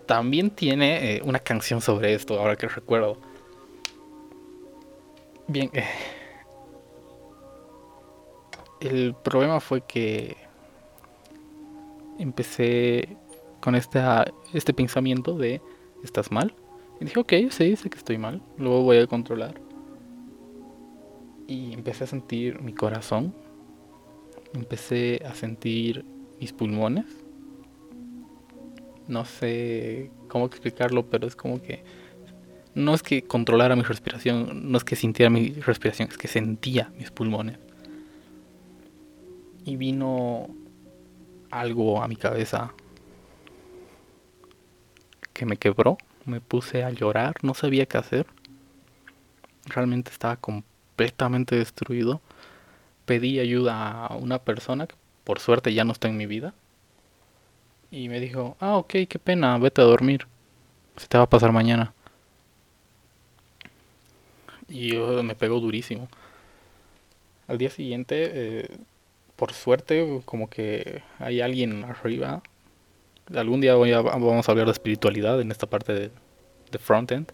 [0.07, 3.17] también tiene eh, una canción sobre esto, ahora que recuerdo.
[5.47, 5.85] Bien, eh,
[8.81, 10.37] el problema fue que
[12.19, 13.17] empecé
[13.61, 15.61] con esta, este pensamiento de
[16.03, 16.55] ¿estás mal?
[17.01, 19.55] Y dije, ok, sí, sé que estoy mal, luego voy a controlar.
[21.47, 23.35] Y empecé a sentir mi corazón,
[24.55, 26.05] empecé a sentir
[26.41, 27.25] mis pulmones
[29.07, 31.85] no sé cómo explicarlo, pero es como que
[32.75, 36.91] no es que controlara mi respiración, no es que sintiera mi respiración, es que sentía
[36.97, 37.59] mis pulmones.
[39.65, 40.49] Y vino
[41.51, 42.75] algo a mi cabeza
[45.33, 48.27] que me quebró, me puse a llorar, no sabía qué hacer.
[49.67, 52.21] Realmente estaba completamente destruido.
[53.05, 56.55] Pedí ayuda a una persona que por suerte ya no está en mi vida.
[57.91, 60.27] Y me dijo, ah, ok, qué pena, vete a dormir.
[60.97, 61.93] Se te va a pasar mañana.
[64.69, 66.09] Y me pegó durísimo.
[67.47, 68.79] Al día siguiente, eh,
[69.37, 72.43] por suerte, como que hay alguien arriba.
[73.35, 76.11] Algún día voy a, vamos a hablar de espiritualidad en esta parte de,
[76.71, 77.33] de frontend.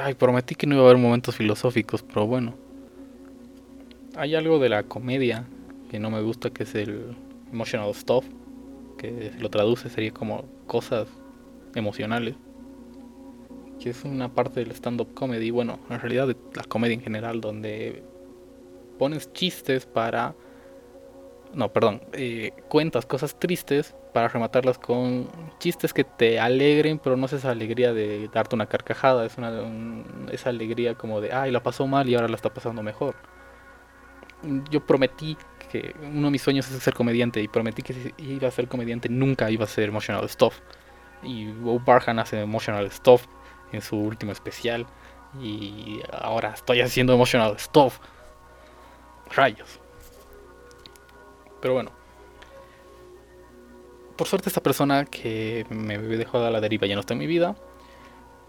[0.00, 2.54] Ay, prometí que no iba a haber momentos filosóficos, pero bueno.
[4.16, 5.46] Hay algo de la comedia
[5.90, 7.16] que no me gusta, que es el
[7.52, 8.24] emotional stuff,
[8.98, 11.08] que si lo traduce sería como cosas
[11.74, 12.34] emocionales
[13.84, 17.42] que es una parte del stand-up comedy, bueno, en realidad de la comedia en general,
[17.42, 18.02] donde
[18.98, 20.34] pones chistes para...
[21.54, 25.28] No, perdón, eh, cuentas cosas tristes para rematarlas con
[25.58, 29.52] chistes que te alegren, pero no es esa alegría de darte una carcajada, es una,
[30.32, 33.14] esa alegría como de, ay, la pasó mal y ahora la está pasando mejor.
[34.70, 35.36] Yo prometí
[35.70, 38.68] que uno de mis sueños es ser comediante y prometí que si iba a ser
[38.68, 40.60] comediante nunca iba a ser emotional stuff.
[41.22, 43.26] Y Bo Barhan hace emotional stuff
[43.72, 44.86] en su último especial.
[45.40, 47.98] Y ahora estoy haciendo emotional stuff.
[49.34, 49.80] Rayos.
[51.64, 51.92] Pero bueno.
[54.18, 57.26] Por suerte esta persona que me dejó a la deriva ya no está en mi
[57.26, 57.56] vida.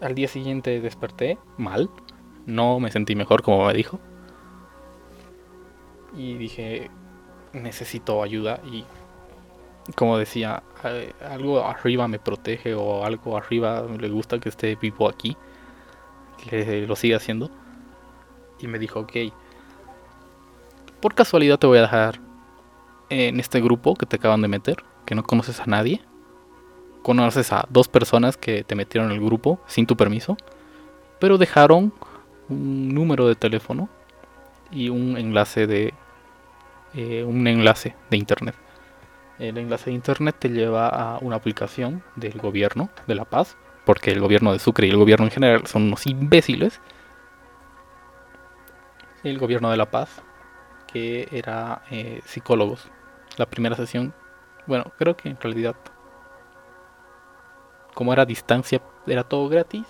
[0.02, 1.88] Al día siguiente desperté mal.
[2.44, 3.98] No me sentí mejor como me dijo.
[6.14, 6.90] Y dije,
[7.54, 8.84] necesito ayuda y
[9.94, 10.62] como decía,
[11.26, 15.38] algo arriba me protege o algo arriba le gusta que esté vivo aquí,
[16.50, 17.50] que lo siga haciendo.
[18.58, 19.12] Y me dijo, ok,
[21.00, 22.25] por casualidad te voy a dejar
[23.10, 26.00] en este grupo que te acaban de meter, que no conoces a nadie.
[27.02, 30.36] Conoces a dos personas que te metieron en el grupo sin tu permiso,
[31.20, 31.92] pero dejaron
[32.48, 33.88] un número de teléfono
[34.70, 35.94] y un enlace de
[36.94, 38.54] eh, un enlace de internet
[39.38, 44.10] el enlace de internet te lleva a una aplicación del gobierno de La Paz, porque
[44.10, 46.80] el gobierno de Sucre y el gobierno en general son unos imbéciles.
[49.22, 50.22] El gobierno de La Paz,
[50.86, 52.88] que era eh, psicólogos.
[53.36, 54.14] La primera sesión,
[54.66, 55.76] bueno, creo que en realidad,
[57.94, 59.86] como era a distancia, era todo gratis.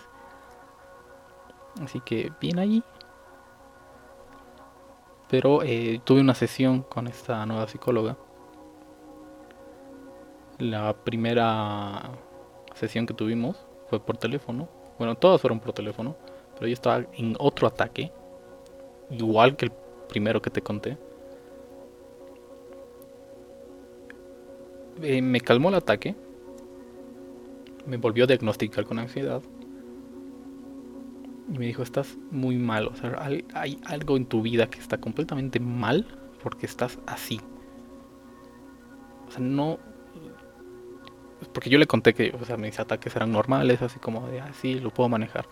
[1.82, 2.82] Así que bien allí.
[5.28, 8.16] Pero eh, tuve una sesión con esta nueva psicóloga
[10.58, 12.10] la primera
[12.74, 13.56] sesión que tuvimos
[13.88, 14.68] fue por teléfono.
[14.98, 16.16] Bueno, todas fueron por teléfono,
[16.54, 18.10] pero yo estaba en otro ataque,
[19.10, 19.72] igual que el
[20.08, 20.96] primero que te conté.
[25.02, 26.14] Eh, me calmó el ataque,
[27.86, 29.42] me volvió a diagnosticar con ansiedad
[31.48, 33.18] y me dijo, estás muy mal, o sea,
[33.54, 36.06] hay algo en tu vida que está completamente mal
[36.42, 37.40] porque estás así.
[39.28, 39.78] O sea, no,
[41.52, 44.78] porque yo le conté que o sea, mis ataques eran normales, así como de, así
[44.80, 45.46] lo puedo manejar.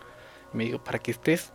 [0.53, 1.53] Me dijo, para que estés,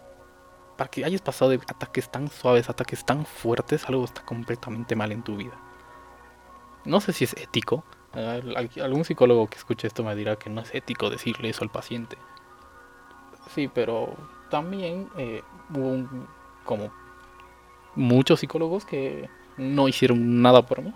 [0.76, 5.12] para que hayas pasado de ataques tan suaves, ataques tan fuertes, algo está completamente mal
[5.12, 5.58] en tu vida.
[6.84, 7.84] No sé si es ético.
[8.12, 12.16] Algún psicólogo que escuche esto me dirá que no es ético decirle eso al paciente.
[13.54, 14.14] Sí, pero
[14.50, 15.42] también eh,
[15.74, 16.08] hubo
[16.64, 16.90] como
[17.94, 20.94] muchos psicólogos que no hicieron nada por mí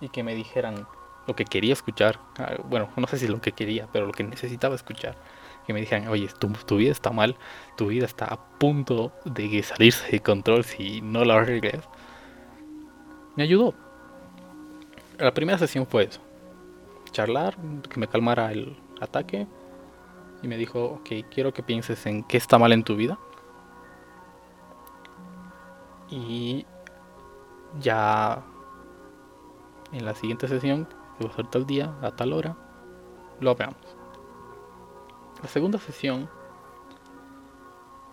[0.00, 0.86] y que me dijeran
[1.26, 4.24] lo que quería escuchar, ah, bueno, no sé si lo que quería, pero lo que
[4.24, 5.16] necesitaba escuchar,
[5.66, 7.36] que me dijeran, oye, tu, tu vida está mal,
[7.76, 11.88] tu vida está a punto de salirse de control si no la arreglas,
[13.36, 13.74] me ayudó.
[15.20, 16.18] La primera sesión fue eso,
[17.12, 17.54] charlar,
[17.90, 19.46] que me calmara el ataque,
[20.42, 23.18] y me dijo, ok, quiero que pienses en qué está mal en tu vida.
[26.08, 26.64] Y
[27.80, 28.42] ya
[29.92, 30.88] en la siguiente sesión
[31.22, 32.56] va a ser tal día, a tal hora,
[33.40, 33.76] lo veamos.
[35.42, 36.30] La segunda sesión,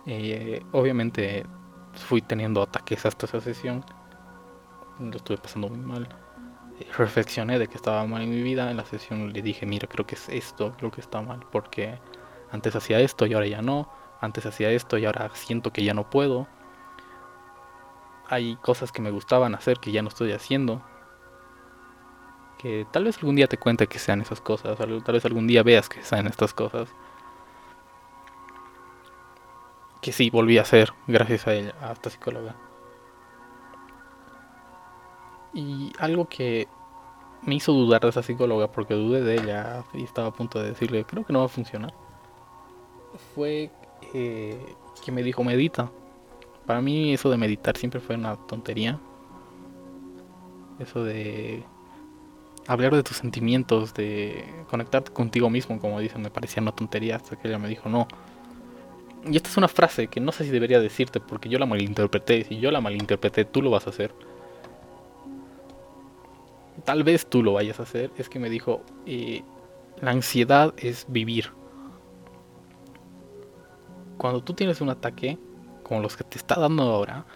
[0.04, 1.46] eh, obviamente
[1.94, 3.82] fui teniendo ataques hasta esa sesión,
[4.98, 6.27] lo estuve pasando muy mal.
[6.96, 10.06] Reflexioné de que estaba mal en mi vida, en la sesión le dije, mira, creo
[10.06, 11.98] que es esto lo que está mal, porque
[12.50, 15.94] antes hacía esto y ahora ya no, antes hacía esto y ahora siento que ya
[15.94, 16.46] no puedo.
[18.28, 20.82] Hay cosas que me gustaban hacer que ya no estoy haciendo
[22.58, 25.62] que tal vez algún día te cuente que sean esas cosas, tal vez algún día
[25.62, 26.88] veas que sean estas cosas.
[30.02, 32.56] Que sí, volví a ser gracias a ella, a esta psicóloga.
[35.58, 36.68] Y algo que
[37.42, 40.68] me hizo dudar de esa psicóloga, porque dudé de ella y estaba a punto de
[40.68, 41.92] decirle, creo que no va a funcionar,
[43.34, 43.70] fue
[44.14, 44.56] eh,
[45.04, 45.90] que me dijo, medita.
[46.64, 49.00] Para mí eso de meditar siempre fue una tontería.
[50.78, 51.64] Eso de
[52.68, 57.34] hablar de tus sentimientos, de conectarte contigo mismo, como dicen, me parecía una tontería hasta
[57.34, 58.06] que ella me dijo, no.
[59.28, 62.44] Y esta es una frase que no sé si debería decirte porque yo la malinterpreté.
[62.44, 64.14] Si yo la malinterpreté, tú lo vas a hacer
[66.88, 69.42] tal vez tú lo vayas a hacer, es que me dijo, eh,
[70.00, 71.52] la ansiedad es vivir.
[74.16, 75.36] Cuando tú tienes un ataque,
[75.82, 77.26] como los que te está dando ahora,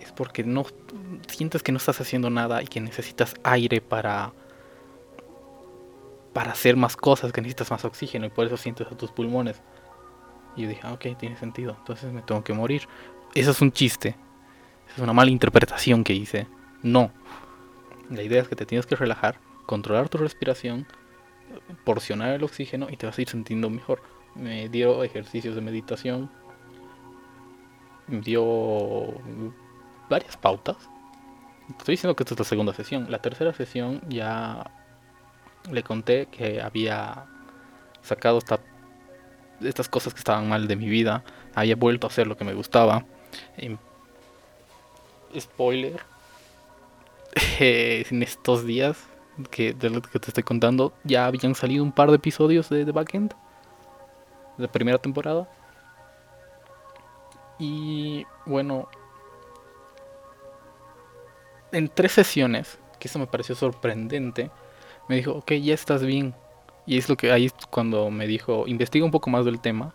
[0.00, 0.66] es porque no
[1.28, 4.32] sientes que no estás haciendo nada y que necesitas aire para
[6.32, 9.62] para hacer más cosas, que necesitas más oxígeno y por eso sientes a tus pulmones.
[10.56, 12.88] Y yo dije, ah, ok, tiene sentido, entonces me tengo que morir.
[13.36, 14.16] Eso es un chiste.
[14.92, 16.48] Es una mala interpretación que hice.
[16.82, 17.12] No,
[18.10, 20.86] la idea es que te tienes que relajar, controlar tu respiración,
[21.84, 24.02] porcionar el oxígeno y te vas a ir sintiendo mejor.
[24.34, 26.30] Me dio ejercicios de meditación,
[28.06, 29.14] me dio
[30.08, 30.76] varias pautas.
[31.70, 33.10] Estoy diciendo que esta es la segunda sesión.
[33.10, 34.70] La tercera sesión ya
[35.70, 37.26] le conté que había
[38.00, 38.38] sacado
[39.60, 41.24] estas cosas que estaban mal de mi vida.
[41.54, 43.04] Había vuelto a hacer lo que me gustaba.
[45.38, 46.00] Spoiler,
[47.60, 49.06] en estos días
[49.50, 52.84] que, de lo que te estoy contando, ya habían salido un par de episodios de
[52.84, 53.34] The Backend,
[54.56, 55.48] de primera temporada.
[57.58, 58.88] Y bueno,
[61.72, 64.50] en tres sesiones, que eso me pareció sorprendente,
[65.08, 66.34] me dijo, ok, ya estás bien.
[66.86, 69.94] Y es lo que ahí cuando me dijo, investiga un poco más del tema,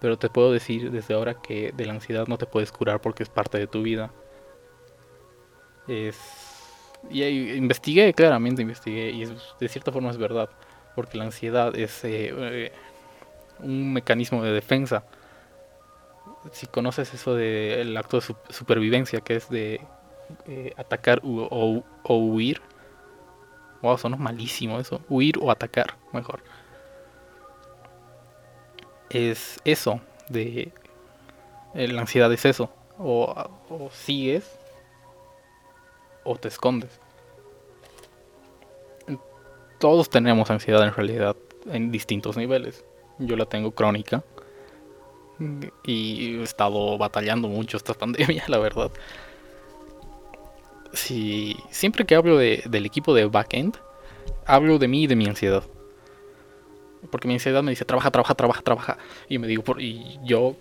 [0.00, 3.22] pero te puedo decir desde ahora que de la ansiedad no te puedes curar porque
[3.22, 4.10] es parte de tu vida.
[5.86, 6.43] Es
[7.10, 10.48] y investigué, claramente investigué, y de cierta forma es verdad,
[10.94, 12.72] porque la ansiedad es eh, eh,
[13.60, 15.04] un mecanismo de defensa.
[16.52, 19.80] Si conoces eso del acto de supervivencia, que es de
[20.46, 22.60] eh, atacar o, huir,
[23.82, 26.42] wow, son malísimo eso, huir o atacar, mejor.
[29.10, 30.72] Es eso, de
[31.74, 33.32] la ansiedad es eso, o,
[33.68, 34.58] o sigues
[36.24, 37.00] o te escondes.
[39.78, 42.84] Todos tenemos ansiedad en realidad en distintos niveles.
[43.18, 44.24] Yo la tengo crónica
[45.84, 48.90] y he estado batallando mucho esta pandemia, la verdad.
[50.92, 53.76] Si, siempre que hablo del equipo de backend,
[54.46, 55.64] hablo de mí y de mi ansiedad.
[57.10, 58.98] Porque mi ansiedad me dice, trabaja, trabaja, trabaja, trabaja.
[59.28, 60.56] Y me digo, por, y yo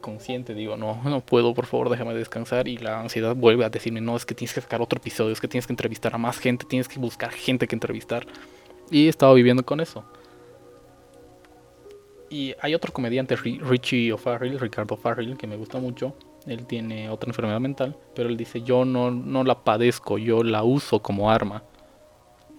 [0.00, 2.68] consciente, digo, no, no puedo, por favor, déjame descansar.
[2.68, 5.40] Y la ansiedad vuelve a decirme, no, es que tienes que sacar otro episodio, es
[5.40, 8.26] que tienes que entrevistar a más gente, tienes que buscar gente que entrevistar.
[8.90, 10.04] Y he estado viviendo con eso.
[12.28, 16.14] Y hay otro comediante, Richie O'Farrell, Ricardo O'Farrell, que me gusta mucho.
[16.46, 20.62] Él tiene otra enfermedad mental, pero él dice, yo no, no la padezco, yo la
[20.62, 21.62] uso como arma.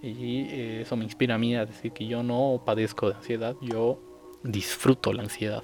[0.02, 3.56] Y eh, eso me inspira a mí a decir que yo no padezco de ansiedad,
[3.60, 3.98] yo
[4.42, 5.62] disfruto la ansiedad.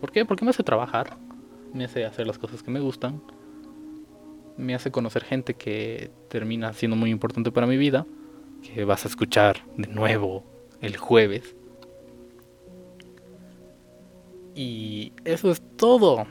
[0.00, 0.24] ¿Por qué?
[0.24, 1.16] Porque me hace trabajar,
[1.72, 3.20] me hace hacer las cosas que me gustan,
[4.56, 8.06] me hace conocer gente que termina siendo muy importante para mi vida,
[8.62, 10.44] que vas a escuchar de nuevo
[10.80, 11.54] el jueves.
[14.54, 16.26] Y eso es todo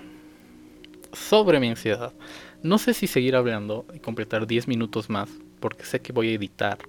[1.13, 2.13] sobre mi ansiedad.
[2.61, 6.33] No sé si seguir hablando y completar 10 minutos más, porque sé que voy a
[6.33, 6.79] editar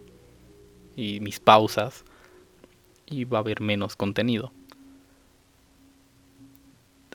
[0.97, 2.05] y mis pausas
[3.07, 4.53] y va a haber menos contenido.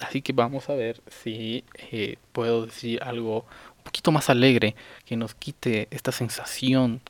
[0.04, 3.46] Así que vamos a ver si eh, puedo decir algo
[3.78, 4.76] un poquito más alegre
[5.06, 7.02] que nos quite esta sensación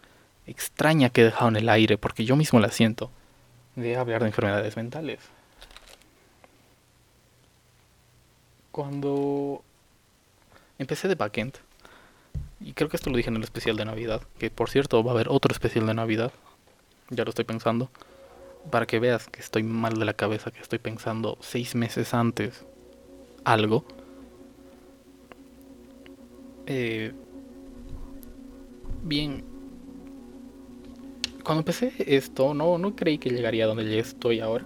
[0.46, 3.10] extraña que he dejado en el aire, porque yo mismo la siento,
[3.76, 5.20] de hablar de enfermedades mentales.
[8.72, 9.64] Cuando
[10.78, 11.56] empecé de backend,
[12.60, 15.12] y creo que esto lo dije en el especial de Navidad, que por cierto va
[15.12, 16.32] a haber otro especial de Navidad,
[17.10, 17.90] ya lo estoy pensando,
[18.70, 22.66] para que veas que estoy mal de la cabeza, que estoy pensando seis meses antes
[23.44, 23.84] algo.
[26.66, 27.12] Eh,
[29.04, 29.44] bien,
[31.44, 34.66] cuando empecé esto, no, no creí que llegaría a donde estoy ahora.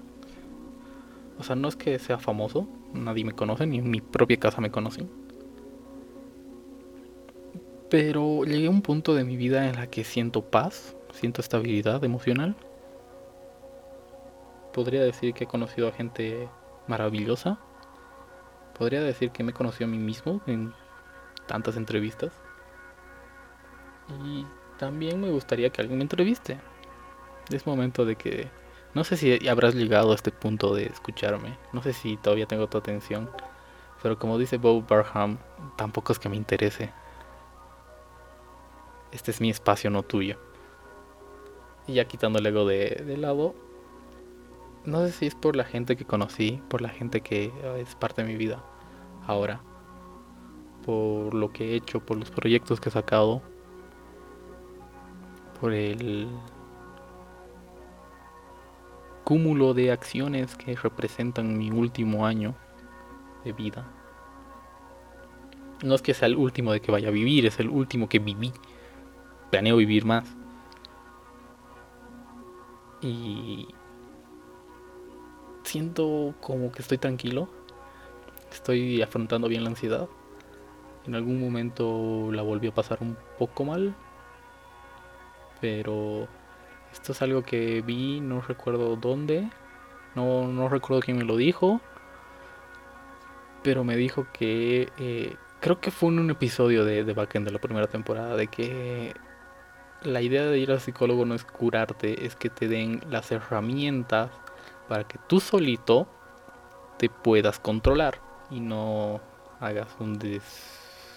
[1.39, 4.61] O sea, no es que sea famoso, nadie me conoce, ni en mi propia casa
[4.61, 5.09] me conocen.
[7.89, 12.03] Pero llegué a un punto de mi vida en la que siento paz, siento estabilidad
[12.03, 12.55] emocional.
[14.73, 16.49] Podría decir que he conocido a gente
[16.88, 17.59] maravillosa.
[18.78, 20.73] Podría decir que me he conocido a mí mismo en
[21.47, 22.32] tantas entrevistas.
[24.23, 24.45] Y
[24.78, 26.59] también me gustaría que alguien me entreviste.
[27.51, 28.49] Es momento de que...
[28.93, 31.57] No sé si habrás llegado a este punto de escucharme.
[31.73, 33.30] No sé si todavía tengo tu atención.
[34.01, 35.38] Pero como dice Bob Barham,
[35.75, 36.91] tampoco es que me interese.
[39.11, 40.38] Este es mi espacio, no tuyo.
[41.88, 43.55] Y ya quitando el de, de lado,
[44.88, 48.23] no sé si es por la gente que conocí, por la gente que es parte
[48.23, 48.63] de mi vida
[49.27, 49.59] ahora,
[50.85, 53.41] por lo que he hecho, por los proyectos que he sacado,
[55.59, 56.29] por el
[59.25, 62.55] cúmulo de acciones que representan mi último año
[63.43, 63.85] de vida.
[65.83, 68.19] No es que sea el último de que vaya a vivir, es el último que
[68.19, 68.53] viví.
[69.51, 70.25] Planeo vivir más.
[73.01, 73.67] Y
[75.68, 77.49] siento como que estoy tranquilo.
[78.51, 80.07] Estoy afrontando bien la ansiedad.
[81.05, 83.95] En algún momento la volví a pasar un poco mal.
[85.61, 86.28] Pero
[86.91, 89.49] esto es algo que vi, no recuerdo dónde.
[90.15, 91.82] No, no recuerdo quién me lo dijo.
[93.63, 94.89] Pero me dijo que...
[94.97, 98.36] Eh, creo que fue en un episodio de, de Backend de la primera temporada.
[98.36, 99.13] De que
[100.03, 104.30] la idea de ir al psicólogo no es curarte, es que te den las herramientas
[104.88, 106.07] para que tú solito
[106.97, 108.19] te puedas controlar
[108.49, 109.19] y no
[109.59, 110.19] hagas un,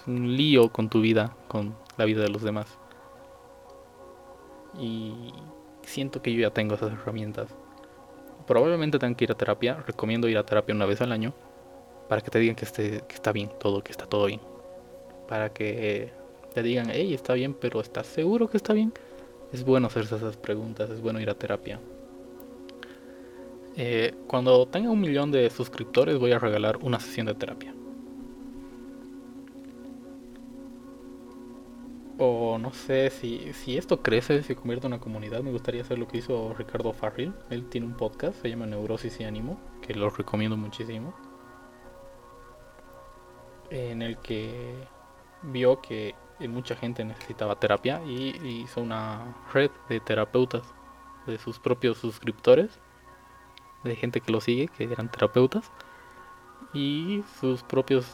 [0.07, 2.67] un lío con tu vida, con la vida de los demás.
[4.79, 5.33] Y
[5.83, 7.49] siento que yo ya tengo esas herramientas.
[8.47, 9.83] Probablemente tenga que ir a terapia.
[9.87, 11.33] Recomiendo ir a terapia una vez al año.
[12.09, 14.41] Para que te digan que, esté, que está bien todo, que está todo bien.
[15.29, 16.13] Para que
[16.55, 18.93] te digan, hey, está bien, pero ¿estás seguro que está bien?
[19.53, 21.79] Es bueno hacerse esas preguntas, es bueno ir a terapia.
[23.83, 27.73] Eh, cuando tenga un millón de suscriptores voy a regalar una sesión de terapia.
[32.19, 35.99] O no sé si, si esto crece, se convierte en una comunidad, me gustaría hacer
[35.99, 37.33] lo que hizo Ricardo Farril.
[37.49, 41.15] Él tiene un podcast, se llama Neurosis y Ánimo, que lo recomiendo muchísimo.
[43.71, 44.75] En el que
[45.41, 50.65] vio que mucha gente necesitaba terapia y hizo una red de terapeutas
[51.27, 52.79] de sus propios suscriptores
[53.85, 55.71] de gente que lo sigue, que eran terapeutas,
[56.73, 58.07] y sus propios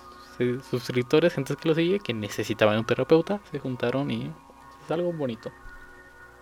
[0.71, 4.31] suscriptores, gente que lo sigue, que necesitaban un terapeuta, se juntaron y
[4.85, 5.51] es algo bonito.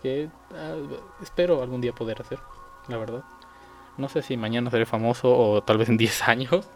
[0.02, 0.76] Que ah,
[1.22, 2.38] espero algún día poder hacer,
[2.88, 3.24] la verdad.
[3.96, 6.68] No sé si mañana seré famoso o tal vez en 10 años,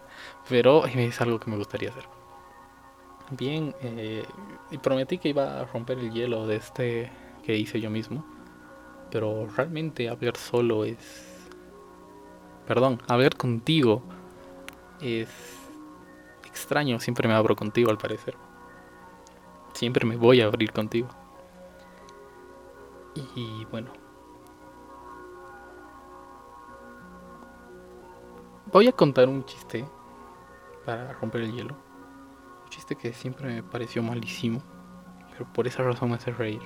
[0.49, 2.05] pero es algo que me gustaría hacer.
[3.31, 4.25] Bien, eh,
[4.71, 7.13] y prometí que iba a romper el hielo de este
[7.45, 8.25] que hice yo mismo,
[9.11, 11.28] pero realmente hablar solo es
[12.69, 14.03] perdón, hablar contigo
[15.01, 15.29] es
[16.45, 17.01] extraño.
[17.01, 18.37] Siempre me abro contigo al parecer.
[19.73, 21.09] Siempre me voy a abrir contigo.
[23.35, 23.91] Y bueno.
[28.71, 29.89] Voy a contar un chiste
[30.85, 31.75] para romper el hielo.
[32.65, 34.63] Un chiste que siempre me pareció malísimo.
[35.31, 36.61] Pero por esa razón me hace reír.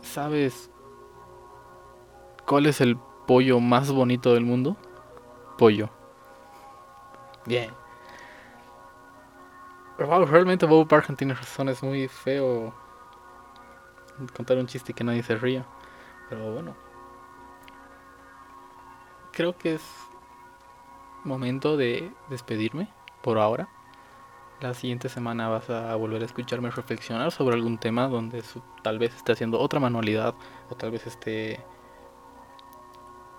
[0.00, 0.70] ¿Sabes
[2.46, 4.76] ¿Cuál es el pollo más bonito del mundo?
[5.58, 5.90] Pollo.
[7.44, 7.72] Bien.
[9.98, 12.72] realmente Bob Barton tiene razón, es muy feo
[14.36, 15.66] contar un chiste que nadie se ría.
[16.28, 16.76] Pero bueno.
[19.32, 19.82] Creo que es
[21.24, 22.88] momento de despedirme
[23.22, 23.68] por ahora.
[24.60, 28.42] La siguiente semana vas a volver a escucharme reflexionar sobre algún tema donde
[28.82, 30.34] tal vez esté haciendo otra manualidad
[30.70, 31.60] o tal vez esté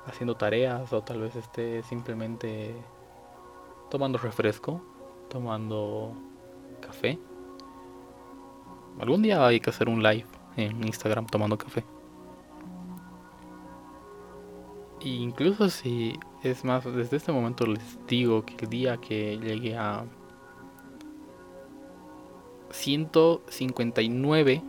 [0.08, 2.76] haciendo tareas o tal vez esté simplemente
[3.90, 4.82] tomando refresco,
[5.30, 6.14] tomando
[6.82, 7.20] café.
[9.00, 11.84] Algún día hay que hacer un live en Instagram tomando café.
[15.02, 20.06] Incluso si es más, desde este momento les digo que el día que llegue a
[22.72, 24.64] 159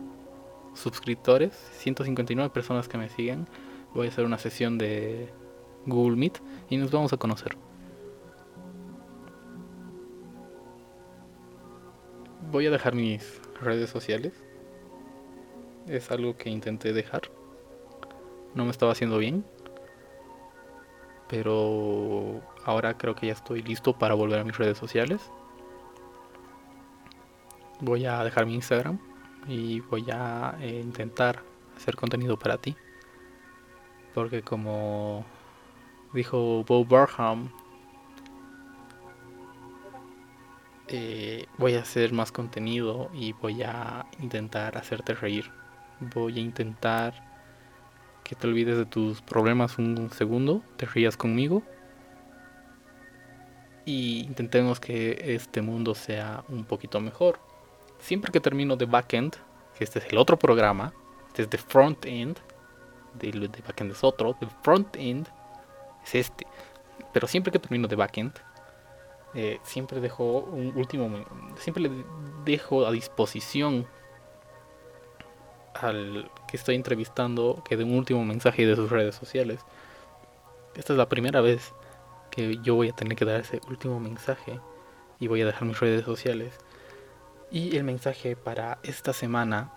[0.75, 3.47] suscriptores, 159 personas que me siguen,
[3.93, 5.29] voy a hacer una sesión de
[5.85, 7.57] Google Meet y nos vamos a conocer.
[12.51, 14.33] Voy a dejar mis redes sociales.
[15.87, 17.23] Es algo que intenté dejar.
[18.55, 19.45] No me estaba haciendo bien.
[21.27, 25.21] Pero ahora creo que ya estoy listo para volver a mis redes sociales.
[27.81, 28.99] voy a dejar mi Instagram
[29.47, 31.43] y voy a eh, intentar
[31.77, 32.75] hacer contenido para ti.
[34.19, 35.23] Porque como
[36.11, 37.49] dijo Bo Barham,
[40.89, 45.49] eh, voy a hacer más contenido y voy a intentar hacerte reír.
[46.13, 47.13] Voy a intentar
[48.25, 51.63] que te olvides de tus problemas un segundo, te rías conmigo
[53.85, 57.39] y intentemos que este mundo sea un poquito mejor.
[57.99, 59.37] Siempre que termino de backend,
[59.77, 60.91] que este es el otro programa,
[61.29, 62.37] este es de frontend,
[63.13, 65.27] de, de backend es otro, de frontend
[66.03, 66.47] es este.
[67.13, 68.33] Pero siempre que termino de backend,
[69.35, 71.09] eh, siempre dejo un último,
[71.57, 71.91] siempre le
[72.45, 73.87] dejo a disposición
[75.75, 79.61] al que estoy entrevistando que dé un último mensaje de sus redes sociales.
[80.75, 81.73] Esta es la primera vez
[82.31, 84.59] que yo voy a tener que dar ese último mensaje
[85.19, 86.53] y voy a dejar mis redes sociales.
[87.51, 89.73] Y el mensaje para esta semana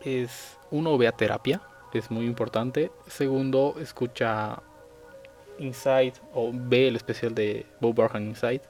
[0.00, 1.62] es uno ve a terapia,
[1.94, 2.90] es muy importante.
[3.06, 4.62] Segundo, escucha
[5.58, 8.62] Inside o ve el especial de Bob Barhan Inside.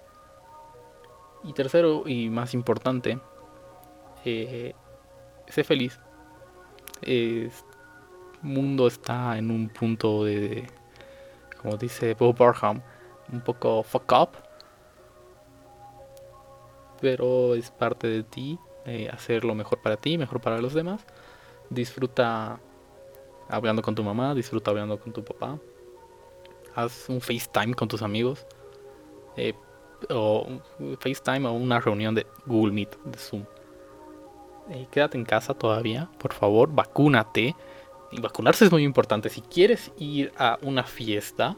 [1.42, 3.18] Y tercero y más importante,
[4.24, 4.74] eh,
[5.48, 5.98] sé feliz.
[7.02, 7.50] El
[8.42, 10.66] mundo está en un punto de,
[11.60, 12.80] como dice Bob Barham,
[13.32, 14.30] un poco fuck up.
[17.00, 21.04] Pero es parte de ti eh, hacer lo mejor para ti, mejor para los demás.
[21.70, 22.60] Disfruta
[23.48, 25.58] hablando con tu mamá, disfruta hablando con tu papá.
[26.74, 28.46] Haz un FaceTime con tus amigos.
[29.36, 29.54] Eh,
[30.10, 30.46] o
[31.00, 33.44] FaceTime o una reunión de Google Meet, de Zoom.
[34.70, 37.54] Eh, quédate en casa todavía, por favor, vacúnate.
[38.10, 39.28] Y vacunarse es muy importante.
[39.28, 41.56] Si quieres ir a una fiesta,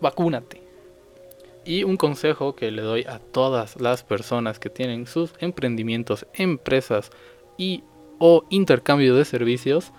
[0.00, 0.62] vacúnate.
[1.64, 7.10] Y un consejo que le doy a todas las personas que tienen sus emprendimientos, empresas
[7.58, 7.84] y
[8.18, 9.92] o intercambio de servicios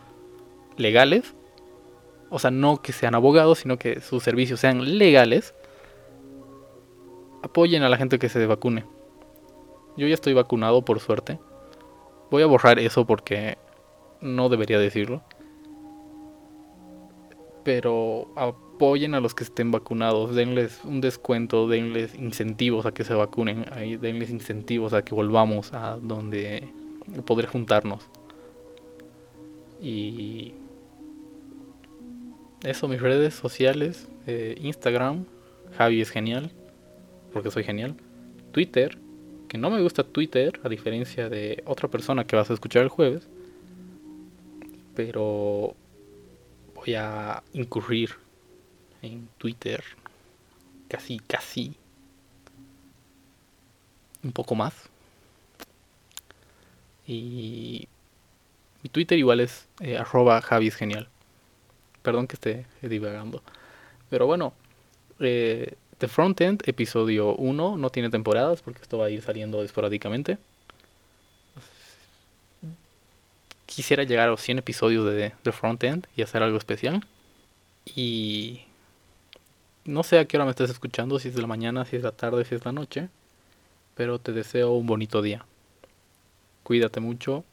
[0.79, 1.35] legales,
[2.29, 5.53] o sea, no que sean abogados, sino que sus servicios sean legales,
[7.43, 8.85] apoyen a la gente que se vacune.
[9.97, 11.39] Yo ya estoy vacunado por suerte.
[12.31, 13.57] Voy a borrar eso porque
[14.21, 15.23] no debería decirlo.
[17.63, 23.13] Pero apoyen a los que estén vacunados, denles un descuento, denles incentivos a que se
[23.13, 23.65] vacunen,
[23.99, 26.69] denles incentivos a que volvamos a donde
[27.25, 28.07] poder juntarnos.
[29.81, 30.53] Y
[32.63, 35.25] eso, mis redes sociales, eh, Instagram,
[35.77, 36.51] Javi es genial,
[37.31, 37.95] porque soy genial.
[38.51, 38.97] Twitter,
[39.47, 42.89] que no me gusta Twitter, a diferencia de otra persona que vas a escuchar el
[42.89, 43.27] jueves.
[44.95, 45.75] Pero
[46.75, 48.11] voy a incurrir
[49.01, 49.83] en Twitter
[50.87, 51.75] casi, casi
[54.23, 54.73] un poco más.
[57.07, 57.87] Y
[58.83, 61.09] mi Twitter igual es eh, arroba Javi genial.
[62.09, 63.43] Perdón que esté divagando.
[64.09, 64.51] Pero bueno,
[65.19, 70.39] eh, The Frontend, episodio 1, no tiene temporadas porque esto va a ir saliendo esporádicamente.
[73.67, 77.05] Quisiera llegar a los 100 episodios de The Frontend y hacer algo especial.
[77.85, 78.61] Y
[79.85, 82.01] no sé a qué hora me estás escuchando, si es de la mañana, si es
[82.01, 83.09] la tarde, si es la noche.
[83.93, 85.45] Pero te deseo un bonito día.
[86.63, 87.43] Cuídate mucho.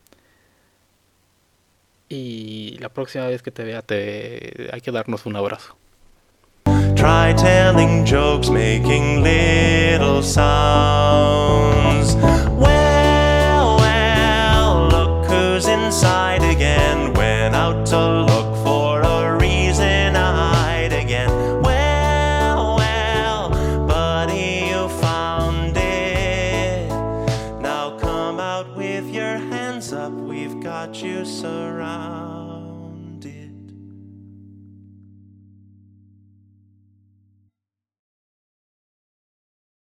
[2.09, 4.69] Y la próxima vez que te vea, te...
[4.73, 5.77] hay que darnos un abrazo.
[6.95, 12.17] Try telling jokes, making little sounds.